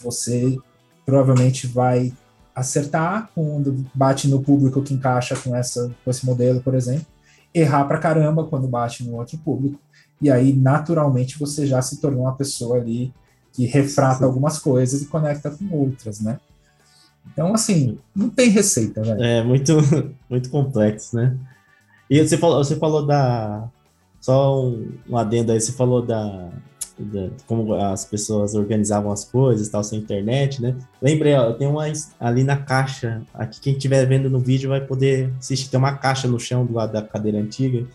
[0.01, 0.57] você
[1.05, 2.11] provavelmente vai
[2.55, 7.05] acertar quando bate no público que encaixa com, essa, com esse modelo, por exemplo,
[7.53, 9.79] errar pra caramba quando bate no outro público,
[10.23, 13.13] e aí naturalmente você já se tornou uma pessoa ali
[13.51, 14.23] que refrata Sim.
[14.23, 16.39] algumas coisas e conecta com outras, né?
[17.31, 19.23] Então, assim, não tem receita, velho.
[19.23, 19.73] É muito,
[20.29, 21.37] muito complexo, né?
[22.09, 23.67] E você falou, você falou da.
[24.19, 26.49] Só um, um adendo aí, você falou da,
[26.97, 30.75] da, como as pessoas organizavam as coisas, tal, sem internet, né?
[31.01, 31.83] Lembrei, ó, tem uma
[32.19, 36.27] ali na caixa, aqui quem estiver vendo no vídeo vai poder assistir, tem uma caixa
[36.27, 37.85] no chão do lado da cadeira antiga,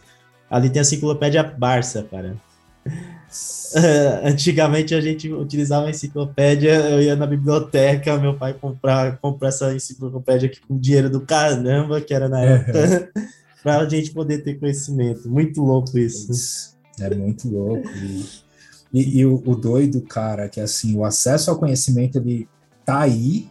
[0.51, 2.36] ali tem a enciclopédia Barça, cara.
[4.24, 9.74] Antigamente a gente utilizava a enciclopédia, eu ia na biblioteca, meu pai comprar, comprar essa
[9.74, 13.11] enciclopédia aqui com dinheiro do caramba, que era na época,
[13.62, 15.28] para a gente poder ter conhecimento.
[15.28, 16.76] Muito louco isso.
[17.01, 17.88] É muito louco.
[17.88, 18.49] E
[18.92, 22.49] e, e o, o, doido, cara, que assim, o acesso ao conhecimento ele
[22.84, 23.49] tá aí,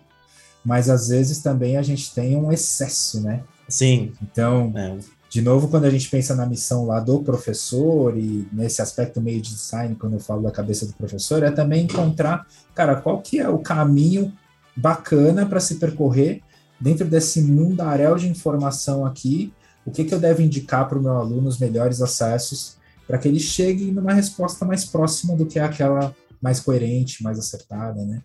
[0.65, 3.43] mas às vezes também a gente tem um excesso, né?
[3.67, 4.13] Sim.
[4.21, 4.97] Então, é.
[5.29, 9.41] De novo, quando a gente pensa na missão lá do professor e nesse aspecto meio
[9.41, 13.39] de design, quando eu falo da cabeça do professor, é também encontrar, cara, qual que
[13.39, 14.31] é o caminho
[14.75, 16.41] bacana para se percorrer
[16.79, 19.53] dentro desse mundaréu de informação aqui,
[19.85, 23.27] o que, que eu devo indicar para o meu aluno os melhores acessos para que
[23.27, 28.21] ele chegue numa resposta mais próxima do que aquela mais coerente, mais acertada, né?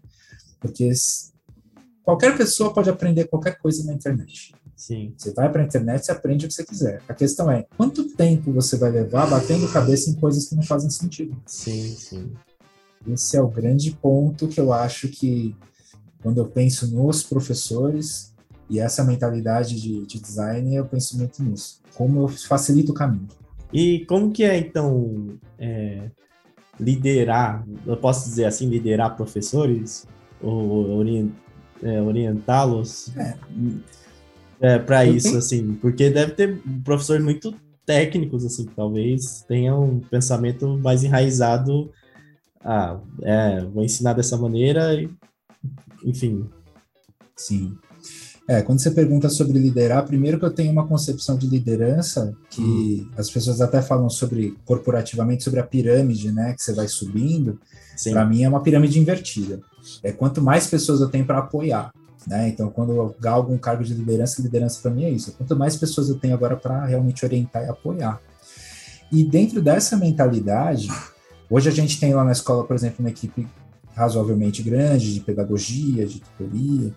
[0.60, 0.90] Porque
[2.02, 4.52] qualquer pessoa pode aprender qualquer coisa na internet.
[4.82, 5.14] Sim.
[5.16, 7.00] Você vai para a internet, você aprende o que você quiser.
[7.08, 10.90] A questão é, quanto tempo você vai levar batendo cabeça em coisas que não fazem
[10.90, 11.40] sentido?
[11.46, 12.32] Sim, sim.
[13.06, 15.54] Esse é o grande ponto que eu acho que,
[16.20, 18.34] quando eu penso nos professores
[18.68, 21.80] e essa mentalidade de, de design, eu penso muito nisso.
[21.94, 23.28] Como eu facilito o caminho.
[23.72, 26.10] E como que é, então, é,
[26.80, 30.08] liderar, eu posso dizer assim, liderar professores?
[30.42, 31.30] Ou orient,
[31.84, 33.38] é, orientá-los é.
[34.62, 35.74] É para isso, assim?
[35.74, 37.52] Porque deve ter professores muito
[37.84, 41.90] técnicos, assim, que talvez tenham um pensamento mais enraizado.
[42.64, 45.10] Ah, é, vou ensinar dessa maneira, e,
[46.04, 46.48] enfim.
[47.34, 47.76] Sim.
[48.48, 52.60] É, quando você pergunta sobre liderar, primeiro que eu tenho uma concepção de liderança que
[52.60, 53.10] hum.
[53.16, 57.58] as pessoas até falam sobre corporativamente sobre a pirâmide, né, que você vai subindo.
[58.10, 59.60] Para mim é uma pirâmide invertida.
[60.02, 61.92] É quanto mais pessoas eu tenho para apoiar,
[62.26, 62.48] né?
[62.48, 65.32] Então, quando eu galgo um cargo de liderança, liderança para mim é isso.
[65.32, 68.20] Quanto mais pessoas eu tenho agora para realmente orientar e apoiar.
[69.10, 70.88] E dentro dessa mentalidade,
[71.50, 73.46] hoje a gente tem lá na escola, por exemplo, uma equipe
[73.94, 76.94] razoavelmente grande de pedagogia, de tutoria,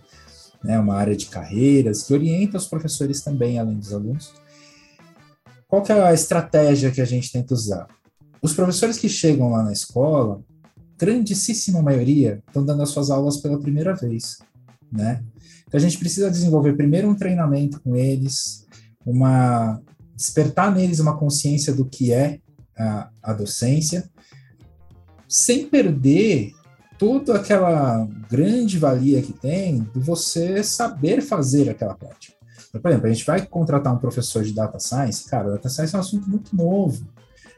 [0.63, 4.33] né, uma área de carreiras, que orienta os professores também, além dos alunos.
[5.67, 7.87] Qual que é a estratégia que a gente tenta usar?
[8.41, 10.41] Os professores que chegam lá na escola,
[10.97, 14.39] grandíssima maioria estão dando as suas aulas pela primeira vez,
[14.95, 15.23] né?
[15.67, 18.65] Então a gente precisa desenvolver primeiro um treinamento com eles,
[19.05, 19.81] uma
[20.15, 22.39] despertar neles uma consciência do que é
[22.77, 24.09] a, a docência,
[25.27, 26.51] sem perder
[26.97, 32.33] toda aquela grande valia que tem de você saber fazer aquela prática.
[32.71, 35.97] Por exemplo, a gente vai contratar um professor de data science, cara, data science é
[35.97, 37.05] um assunto muito novo.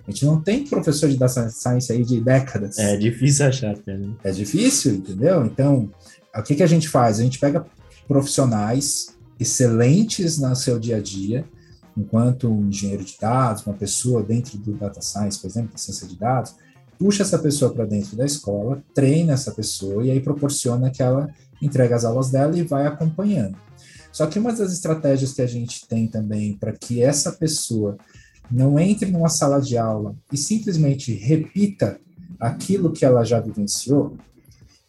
[0.08, 2.78] A gente não tem professor de data science aí de décadas.
[2.78, 4.16] É difícil achar até, né?
[4.24, 5.46] É difícil, entendeu?
[5.46, 5.92] Então,
[6.40, 7.20] o que, que a gente faz?
[7.20, 7.66] A gente pega
[8.08, 11.46] profissionais excelentes no seu dia a dia,
[11.96, 16.08] enquanto um engenheiro de dados, uma pessoa dentro do data science, por exemplo, da ciência
[16.08, 16.56] de dados,
[16.98, 21.30] puxa essa pessoa para dentro da escola, treina essa pessoa e aí proporciona que ela
[21.62, 23.58] entregue as aulas dela e vai acompanhando.
[24.12, 27.98] Só que uma das estratégias que a gente tem também para que essa pessoa
[28.50, 32.00] não entre numa sala de aula e simplesmente repita
[32.40, 34.18] aquilo que ela já vivenciou,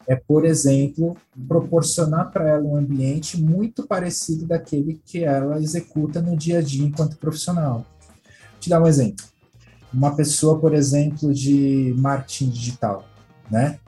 [0.09, 1.15] é, por exemplo,
[1.47, 6.83] proporcionar para ela um ambiente muito parecido daquele que ela executa no dia a dia
[6.83, 7.85] enquanto profissional.
[8.25, 9.23] Vou te dar um exemplo.
[9.93, 13.05] Uma pessoa, por exemplo, de marketing digital,
[13.51, 13.79] né?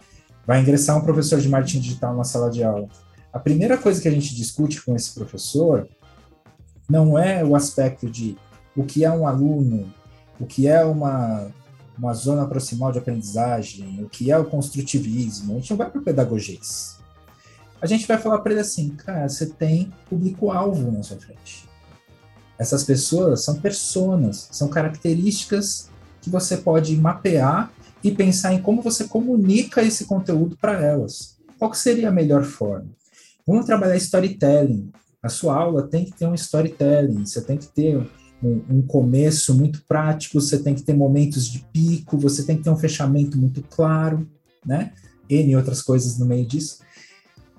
[0.46, 2.86] Vai ingressar um professor de marketing digital na sala de aula.
[3.32, 5.88] A primeira coisa que a gente discute com esse professor
[6.86, 8.36] não é o aspecto de
[8.76, 9.90] o que é um aluno,
[10.38, 11.50] o que é uma,
[12.00, 15.52] uma zona proximal de aprendizagem, o que é o construtivismo.
[15.52, 16.98] A gente não vai para pedagogês.
[17.80, 21.68] A gente vai falar para ele assim, cara, você tem público-alvo na sua frente.
[22.58, 25.90] Essas pessoas são personas, são características
[26.22, 27.70] que você pode mapear
[28.02, 31.36] e pensar em como você comunica esse conteúdo para elas.
[31.58, 32.88] Qual seria a melhor forma?
[33.46, 34.90] Vamos trabalhar storytelling.
[35.22, 38.08] A sua aula tem que ter um storytelling, você tem que ter
[38.42, 42.64] um, um, começo muito prático, você tem que ter momentos de pico, você tem que
[42.64, 44.28] ter um fechamento muito claro,
[44.64, 44.92] né?
[45.28, 46.78] N outras coisas no meio disso.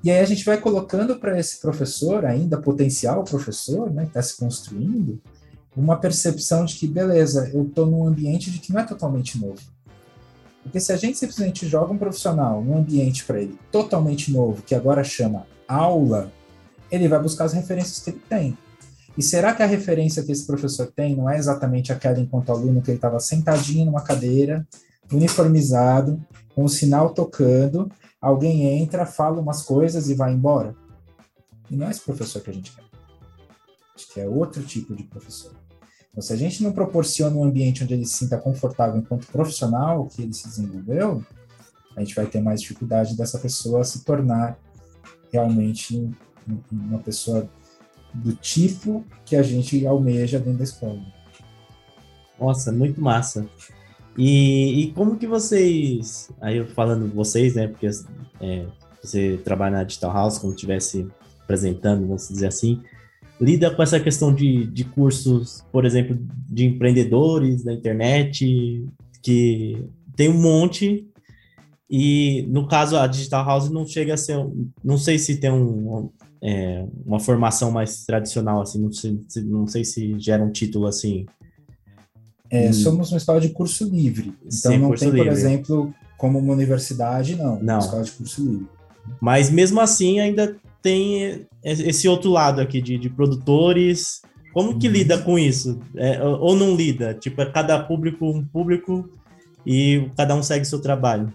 [0.03, 4.21] E aí a gente vai colocando para esse professor, ainda potencial professor, né, que está
[4.21, 5.21] se construindo,
[5.75, 9.61] uma percepção de que, beleza, eu estou num ambiente de que não é totalmente novo.
[10.63, 14.75] Porque se a gente simplesmente joga um profissional num ambiente para ele totalmente novo, que
[14.75, 16.31] agora chama aula,
[16.91, 18.57] ele vai buscar as referências que ele tem.
[19.17, 22.81] E será que a referência que esse professor tem não é exatamente aquela enquanto aluno
[22.81, 24.65] que ele estava sentadinho numa cadeira,
[25.11, 26.23] uniformizado,
[26.55, 27.91] com o sinal tocando,
[28.21, 30.75] alguém entra, fala umas coisas e vai embora?
[31.69, 32.83] E não é esse professor que a gente quer.
[32.83, 35.51] A gente quer outro tipo de professor.
[36.11, 40.05] Então, se a gente não proporciona um ambiente onde ele se sinta confortável enquanto profissional
[40.07, 41.23] que ele se desenvolveu,
[41.95, 44.57] a gente vai ter mais dificuldade dessa pessoa se tornar
[45.31, 46.09] realmente
[46.71, 47.49] uma pessoa
[48.13, 50.99] do tipo que a gente almeja dentro da escola.
[52.39, 53.47] Nossa, muito massa.
[54.17, 57.87] E, e como que vocês, aí eu falando vocês, né, porque
[58.41, 58.65] é,
[59.01, 61.07] você trabalha na Digital House, como estivesse
[61.43, 62.81] apresentando, vamos dizer assim,
[63.39, 68.85] lida com essa questão de, de cursos, por exemplo, de empreendedores da internet,
[69.23, 69.85] que
[70.15, 71.07] tem um monte,
[71.89, 74.37] e no caso a Digital House não chega a ser,
[74.83, 76.11] não sei se tem um,
[76.41, 81.25] é, uma formação mais tradicional, assim, não sei, não sei se gera um título assim.
[82.49, 82.73] É, hum.
[82.73, 85.25] Somos uma escola de curso livre, então Sim, não tem, livre.
[85.25, 87.61] por exemplo, como uma universidade, não.
[87.61, 87.79] Não.
[87.79, 88.67] Escola de curso livre.
[89.19, 94.21] Mas mesmo assim ainda tem esse outro lado aqui de, de produtores.
[94.53, 94.93] Como que uhum.
[94.93, 95.79] lida com isso?
[95.95, 97.13] É, ou não lida?
[97.13, 99.09] Tipo, é cada público um público
[99.65, 101.31] e cada um segue seu trabalho.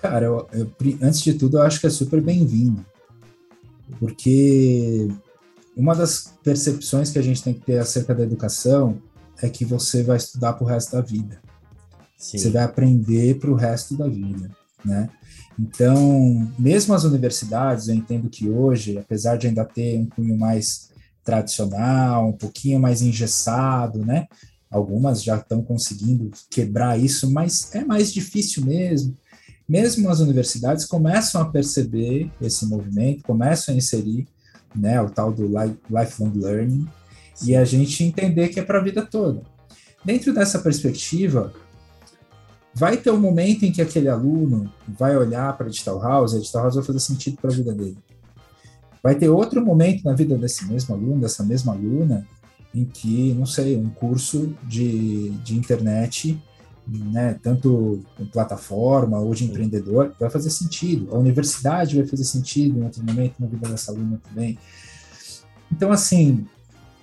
[0.00, 0.70] Cara, eu, eu,
[1.02, 2.84] antes de tudo, eu acho que é super bem-vindo
[3.98, 5.08] porque
[5.76, 9.00] uma das percepções que a gente tem que ter acerca da educação
[9.42, 11.40] é que você vai estudar para o resto da vida.
[12.16, 12.38] Sim.
[12.38, 14.50] Você vai aprender para o resto da vida,
[14.84, 15.10] né?
[15.58, 20.90] Então, mesmo as universidades, eu entendo que hoje, apesar de ainda ter um cunho mais
[21.24, 24.26] tradicional, um pouquinho mais engessado, né?
[24.70, 29.14] Algumas já estão conseguindo quebrar isso, mas é mais difícil mesmo
[29.68, 34.26] mesmo as universidades começam a perceber esse movimento, começam a inserir
[34.74, 36.86] né, o tal do lifelong learning
[37.42, 39.42] e a gente entender que é para a vida toda.
[40.04, 41.52] Dentro dessa perspectiva,
[42.72, 46.36] vai ter um momento em que aquele aluno vai olhar para a Digital House e
[46.36, 47.98] a Digital House vai fazer sentido para a vida dele.
[49.02, 52.26] Vai ter outro momento na vida desse mesmo aluno, dessa mesma aluna,
[52.74, 56.38] em que, não sei, um curso de, de internet
[56.86, 58.00] né, tanto
[58.32, 61.14] plataforma ou de empreendedor, vai fazer sentido.
[61.14, 64.58] A universidade vai fazer sentido em outro momento na vida dessa aluna também.
[65.70, 66.46] Então, assim,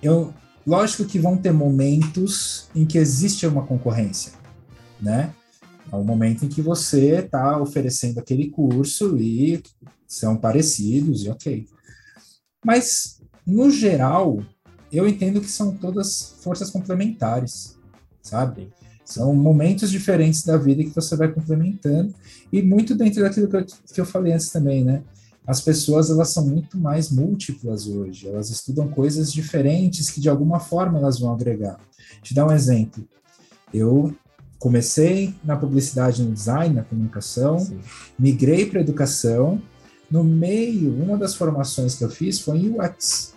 [0.02, 0.32] eu,
[0.66, 4.32] lógico que vão ter momentos em que existe uma concorrência,
[5.00, 5.34] né?
[5.92, 9.62] É o momento em que você está oferecendo aquele curso e
[10.06, 11.68] são parecidos e ok.
[12.64, 14.42] Mas, no geral,
[14.90, 17.78] eu entendo que são todas forças complementares,
[18.22, 18.72] sabe?
[19.04, 22.14] São momentos diferentes da vida que você vai complementando
[22.52, 25.02] e muito dentro daquilo que eu, que eu falei antes também, né?
[25.46, 30.58] As pessoas elas são muito mais múltiplas hoje, elas estudam coisas diferentes que de alguma
[30.58, 31.78] forma elas vão agregar.
[32.22, 33.06] Te dar um exemplo.
[33.72, 34.14] Eu
[34.58, 37.78] comecei na publicidade no design, na comunicação, Sim.
[38.18, 39.60] migrei para educação.
[40.10, 43.34] No meio, uma das formações que eu fiz foi em UX,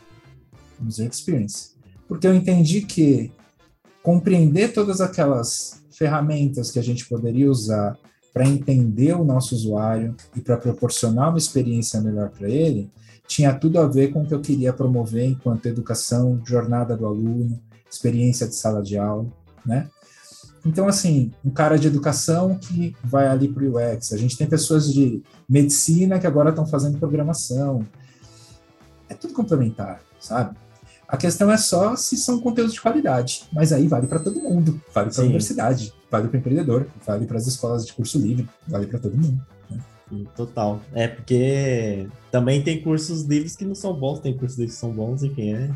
[0.85, 1.71] User Experience,
[2.07, 3.31] porque eu entendi que
[4.07, 7.97] compreender todas aquelas ferramentas que a gente poderia usar
[8.33, 12.89] para entender o nosso usuário e para proporcionar uma experiência melhor para ele,
[13.27, 17.59] tinha tudo a ver com o que eu queria promover enquanto educação, jornada do aluno,
[17.91, 19.27] experiência de sala de aula,
[19.65, 19.89] né?
[20.65, 24.47] Então, assim, um cara de educação que vai ali para o UX, a gente tem
[24.47, 27.85] pessoas de medicina que agora estão fazendo programação.
[29.09, 30.55] É tudo complementar, sabe?
[31.07, 34.81] A questão é só se são conteúdos de qualidade, mas aí vale para todo mundo,
[34.93, 38.47] vale para a universidade, vale para o empreendedor, vale para as escolas de curso livre,
[38.67, 39.41] vale para todo mundo.
[39.69, 40.25] Né?
[40.35, 40.81] Total.
[40.93, 44.91] É porque também tem cursos livres que não são bons, tem cursos livres que são
[44.91, 45.69] bons, enfim, é.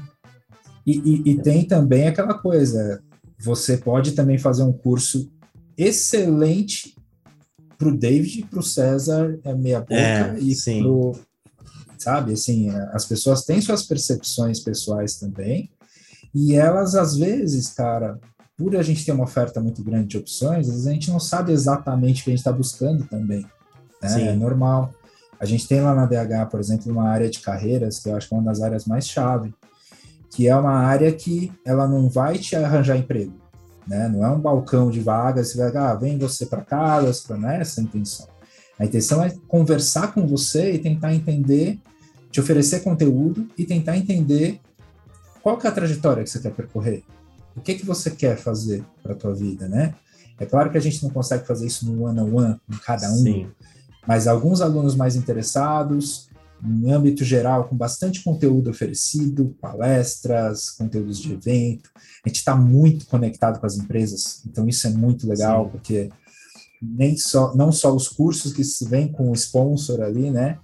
[0.85, 3.01] E, e, e tem também aquela coisa,
[3.39, 5.31] você pode também fazer um curso
[5.77, 6.95] excelente
[7.77, 11.21] para o David, para o César, é meia boca, é, e para
[12.01, 12.33] sabe?
[12.33, 15.69] Assim, as pessoas têm suas percepções pessoais também,
[16.33, 18.17] e elas, às vezes, cara,
[18.57, 21.19] por a gente ter uma oferta muito grande de opções, às vezes a gente não
[21.19, 23.45] sabe exatamente o que a gente está buscando também.
[24.01, 24.29] Né?
[24.29, 24.93] É normal.
[25.39, 28.29] A gente tem lá na DH, por exemplo, uma área de carreiras, que eu acho
[28.29, 29.53] que é uma das áreas mais chave,
[30.29, 33.33] que é uma área que ela não vai te arranjar emprego.
[33.87, 34.07] Né?
[34.07, 37.61] Não é um balcão de vagas, você vai, ah, vem você para cá, não é
[37.61, 38.27] essa a intenção.
[38.77, 41.79] A intenção é conversar com você e tentar entender
[42.31, 44.59] te oferecer conteúdo e tentar entender
[45.41, 47.03] qual que é a trajetória que você quer percorrer.
[47.55, 49.93] O que que você quer fazer para a tua vida, né?
[50.39, 53.11] É claro que a gente não consegue fazer isso no one on one com cada
[53.11, 53.47] um, Sim.
[54.07, 56.29] mas alguns alunos mais interessados,
[56.63, 61.89] em âmbito geral, com bastante conteúdo oferecido, palestras, conteúdos de evento.
[62.23, 65.71] A gente está muito conectado com as empresas, então isso é muito legal, Sim.
[65.71, 66.09] porque
[66.81, 70.57] nem só, não só os cursos que vêm com o sponsor ali, né?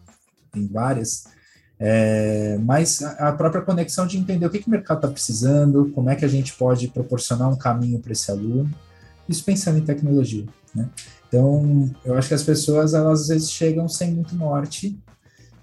[0.51, 1.26] Tem várias,
[1.80, 6.09] é, mas a própria conexão de entender o que, que o mercado está precisando, como
[6.09, 8.69] é que a gente pode proporcionar um caminho para esse aluno,
[9.30, 10.45] isso pensando em tecnologia.
[10.73, 10.89] Né?
[11.28, 14.97] Então, eu acho que as pessoas, elas às vezes chegam sem muito norte,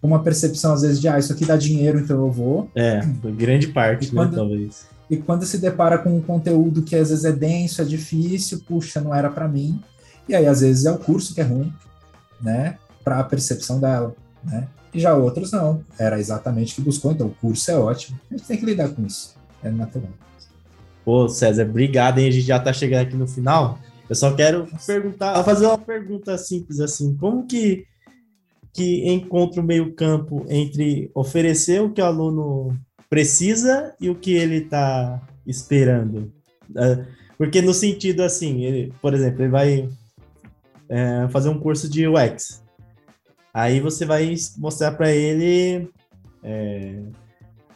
[0.01, 2.71] com uma percepção às vezes de, ah, isso aqui dá dinheiro, então eu vou.
[2.75, 3.01] É,
[3.37, 4.87] grande parte, né, quando, talvez.
[5.11, 9.01] E quando se depara com um conteúdo que às vezes é denso, é difícil, puxa,
[9.01, 9.83] não era para mim,
[10.29, 11.73] e aí às vezes é o curso que é ruim,
[12.41, 14.69] né, para a percepção dela, né?
[14.95, 15.83] E já outros não.
[15.99, 18.19] Era exatamente o que buscou, então o curso é ótimo.
[18.31, 19.35] A gente tem que lidar com isso.
[19.63, 20.11] É natural.
[21.05, 22.29] Pô, César, obrigado, hein?
[22.29, 23.79] A gente já tá chegando aqui no final.
[24.09, 27.85] Eu só quero perguntar, fazer uma pergunta simples assim: como que,
[28.73, 32.77] que encontra o meio-campo entre oferecer o que o aluno
[33.11, 36.33] precisa e o que ele está esperando?
[36.77, 37.05] É,
[37.37, 39.89] porque no sentido assim, ele, por exemplo, ele vai
[40.89, 42.64] é, fazer um curso de UX.
[43.55, 45.89] Aí você vai mostrar para ele
[46.43, 47.01] é,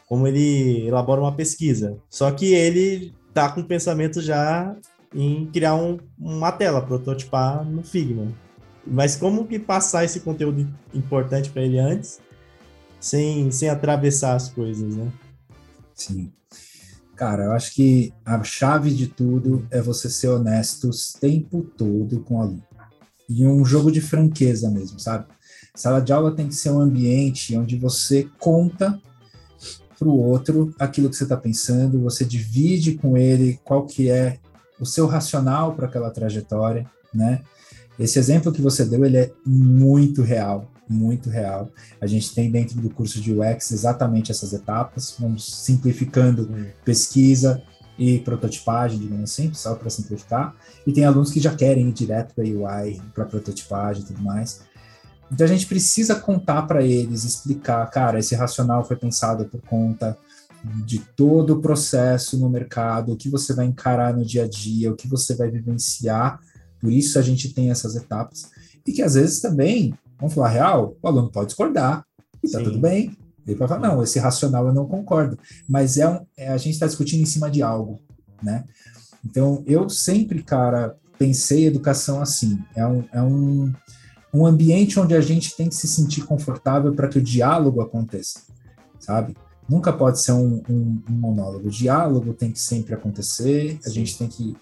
[0.09, 1.97] como ele elabora uma pesquisa.
[2.11, 4.75] Só que ele tá com o pensamento já
[5.15, 8.27] em criar um, uma tela, prototipar no Figma.
[8.85, 12.19] Mas como que passar esse conteúdo importante para ele antes,
[12.99, 15.13] sem, sem atravessar as coisas, né?
[15.95, 16.33] Sim.
[17.15, 22.21] Cara, eu acho que a chave de tudo é você ser honesto o tempo todo
[22.21, 22.63] com o aluno.
[23.29, 25.27] E um jogo de franqueza mesmo, sabe?
[25.79, 29.01] Sala de aula tem que ser um ambiente onde você conta
[29.97, 34.39] para o outro aquilo que você está pensando, você divide com ele qual que é
[34.81, 37.43] o seu racional para aquela trajetória, né?
[37.97, 41.71] Esse exemplo que você deu, ele é muito real, muito real.
[42.01, 46.51] A gente tem dentro do curso de UX exatamente essas etapas, vamos simplificando
[46.85, 47.63] pesquisa
[47.97, 50.57] e prototipagem, digamos assim, só para simplificar.
[50.85, 54.61] E tem alunos que já querem ir direto para UI, para prototipagem e tudo mais.
[55.31, 60.17] Então a gente precisa contar para eles, explicar, cara, esse racional foi pensado por conta
[60.85, 64.91] de todo o processo no mercado, o que você vai encarar no dia a dia,
[64.91, 66.41] o que você vai vivenciar.
[66.81, 68.51] Por isso a gente tem essas etapas.
[68.87, 72.05] E que às vezes também, vamos falar real, o aluno pode discordar,
[72.43, 73.17] e tá tudo bem.
[73.47, 75.39] Ele vai falar, não, esse racional eu não concordo.
[75.69, 77.99] Mas é, um, é a gente está discutindo em cima de algo,
[78.43, 78.65] né?
[79.25, 82.59] Então, eu sempre, cara, pensei educação assim.
[82.75, 83.73] É um, é um,
[84.33, 88.43] um ambiente onde a gente tem que se sentir confortável para que o diálogo aconteça,
[88.99, 89.37] sabe?
[89.69, 91.69] Nunca pode ser um, um, um monólogo.
[91.69, 94.57] O diálogo tem que sempre acontecer, a gente tem que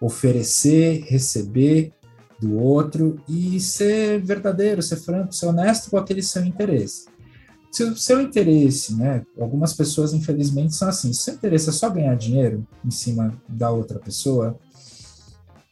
[0.00, 1.92] oferecer, receber
[2.40, 7.06] do outro e ser verdadeiro, ser franco, ser honesto com aquele seu interesse.
[7.70, 9.24] Se o seu interesse, né?
[9.38, 13.34] Algumas pessoas, infelizmente, são assim: se o seu interesse é só ganhar dinheiro em cima
[13.48, 14.58] da outra pessoa,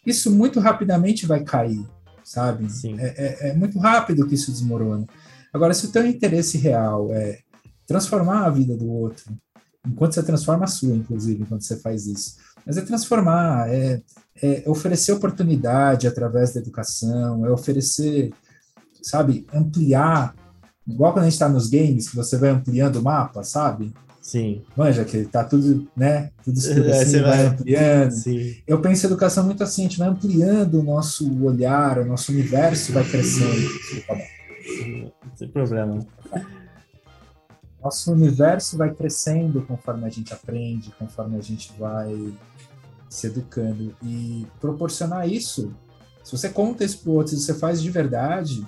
[0.05, 1.85] isso muito rapidamente vai cair,
[2.27, 2.67] sabe?
[2.99, 5.07] É, é, é, muito rápido que isso desmorona.
[5.53, 7.39] Agora, se o teu interesse real é
[7.87, 9.25] transformar a vida do outro,
[9.87, 14.03] enquanto você transforma a sua, inclusive, enquanto você faz isso, mas é transformar, é,
[14.43, 18.33] é oferecer oportunidade através da educação, é oferecer,
[19.01, 20.35] sabe, ampliar
[20.87, 23.93] Igual quando a gente está nos games, que você vai ampliando o mapa, sabe?
[24.27, 24.65] Sim.
[24.77, 26.33] Manja, que tá tudo, né?
[26.43, 28.11] Tudo escuro é, assim, vai, vai ampliando.
[28.11, 28.57] Sim.
[28.67, 32.33] Eu penso em educação muito assim, a gente vai ampliando o nosso olhar, o nosso
[32.33, 33.71] universo vai crescendo.
[35.37, 36.05] Sem problema.
[37.81, 42.35] Nosso universo vai crescendo conforme a gente aprende, conforme a gente vai
[43.09, 43.95] se educando.
[44.03, 45.73] E proporcionar isso,
[46.25, 48.67] se você conta isso para o outro, se você faz de verdade,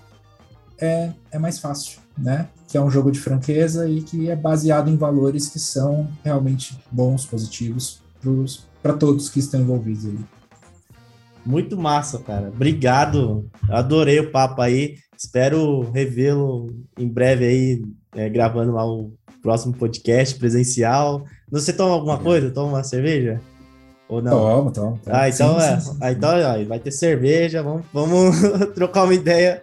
[0.81, 2.49] é, é mais fácil, né?
[2.67, 6.79] Que é um jogo de franqueza e que é baseado em valores que são realmente
[6.91, 8.01] bons, positivos
[8.83, 10.19] para todos que estão envolvidos ali.
[11.47, 12.49] Muito massa, cara.
[12.49, 13.49] Obrigado.
[13.71, 14.97] Adorei o papo aí.
[15.17, 17.83] Espero revê-lo em breve aí,
[18.15, 19.13] é, gravando lá o
[19.43, 21.25] próximo podcast presencial.
[21.51, 22.51] Você toma alguma coisa?
[22.51, 23.41] Toma uma cerveja?
[24.09, 24.31] Ou não?
[24.31, 25.01] Toma, toma.
[25.07, 25.81] Ah, então, sim, é.
[25.81, 28.37] Sim, sim, ah, então ó, vai ter cerveja, vamos, vamos
[28.75, 29.63] trocar uma ideia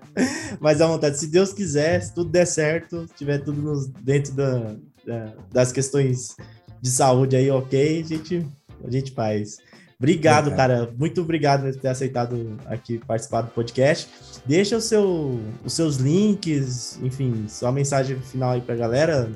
[0.60, 1.18] mais à vontade.
[1.20, 4.76] Se Deus quiser, se tudo der certo, tiver tudo nos, dentro da,
[5.06, 6.36] da, das questões
[6.80, 8.48] de saúde aí, ok, a gente,
[8.84, 9.58] a gente faz.
[9.98, 10.94] Obrigado, é, cara.
[10.96, 14.08] Muito obrigado por ter aceitado aqui participar do podcast.
[14.46, 19.32] Deixa o seu, os seus links, enfim, sua mensagem final aí pra galera.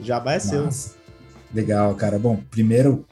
[0.00, 0.94] Já vai ser seu.
[1.52, 2.18] Legal, cara.
[2.18, 3.04] Bom, primeiro,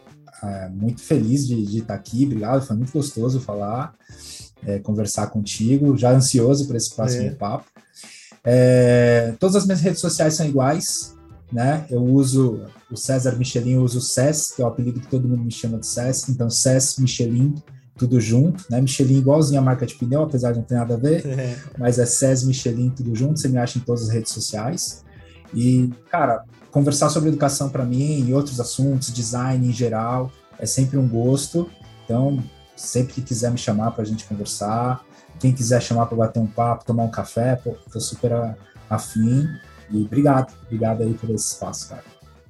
[0.43, 3.95] é, muito feliz de, de estar aqui, obrigado, foi muito gostoso falar,
[4.66, 7.30] é, conversar contigo, já ansioso para esse próximo é.
[7.30, 7.66] papo.
[8.45, 11.14] É, todas as minhas redes sociais são iguais,
[11.53, 11.86] né?
[11.88, 15.28] Eu uso o César Michelin, eu uso o SES, que é o apelido que todo
[15.28, 17.55] mundo me chama de SES, então SES Michelin,
[17.97, 18.80] tudo junto, né?
[18.80, 21.57] Michelin igualzinho a marca de pneu, apesar de não ter nada a ver, é.
[21.78, 25.05] mas é SES Michelin, tudo junto, você me acha em todas as redes sociais.
[25.55, 30.96] E, cara, conversar sobre educação para mim e outros assuntos, design em geral, é sempre
[30.96, 31.70] um gosto.
[32.04, 32.42] Então,
[32.74, 35.04] sempre que quiser me chamar para a gente conversar,
[35.38, 38.56] quem quiser chamar para bater um papo, tomar um café, pô, tô super
[38.88, 39.46] afim.
[39.90, 42.04] E obrigado, obrigado aí por esse espaço, cara.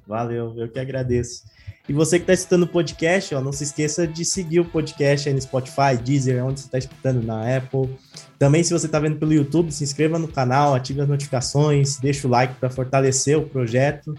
[0.07, 1.43] Valeu, eu que agradeço.
[1.87, 5.27] E você que está escutando o podcast, ó, não se esqueça de seguir o podcast
[5.27, 7.89] aí no Spotify, Deezer, onde você está escutando, na Apple.
[8.39, 12.25] Também, se você está vendo pelo YouTube, se inscreva no canal, ative as notificações, deixa
[12.25, 14.15] o like para fortalecer o projeto.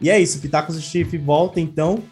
[0.00, 2.02] E é isso, Pitacos do Chifre volta então,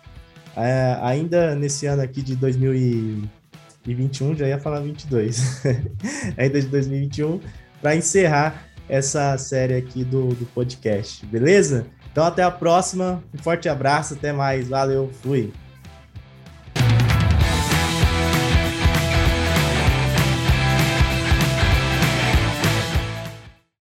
[0.54, 5.62] é, ainda nesse ano aqui de 2021, já ia falar 22,
[6.36, 7.40] ainda de 2021,
[7.80, 11.86] para encerrar essa série aqui do, do podcast, beleza?
[12.12, 15.52] Então até a próxima, um forte abraço, até mais, valeu, fui!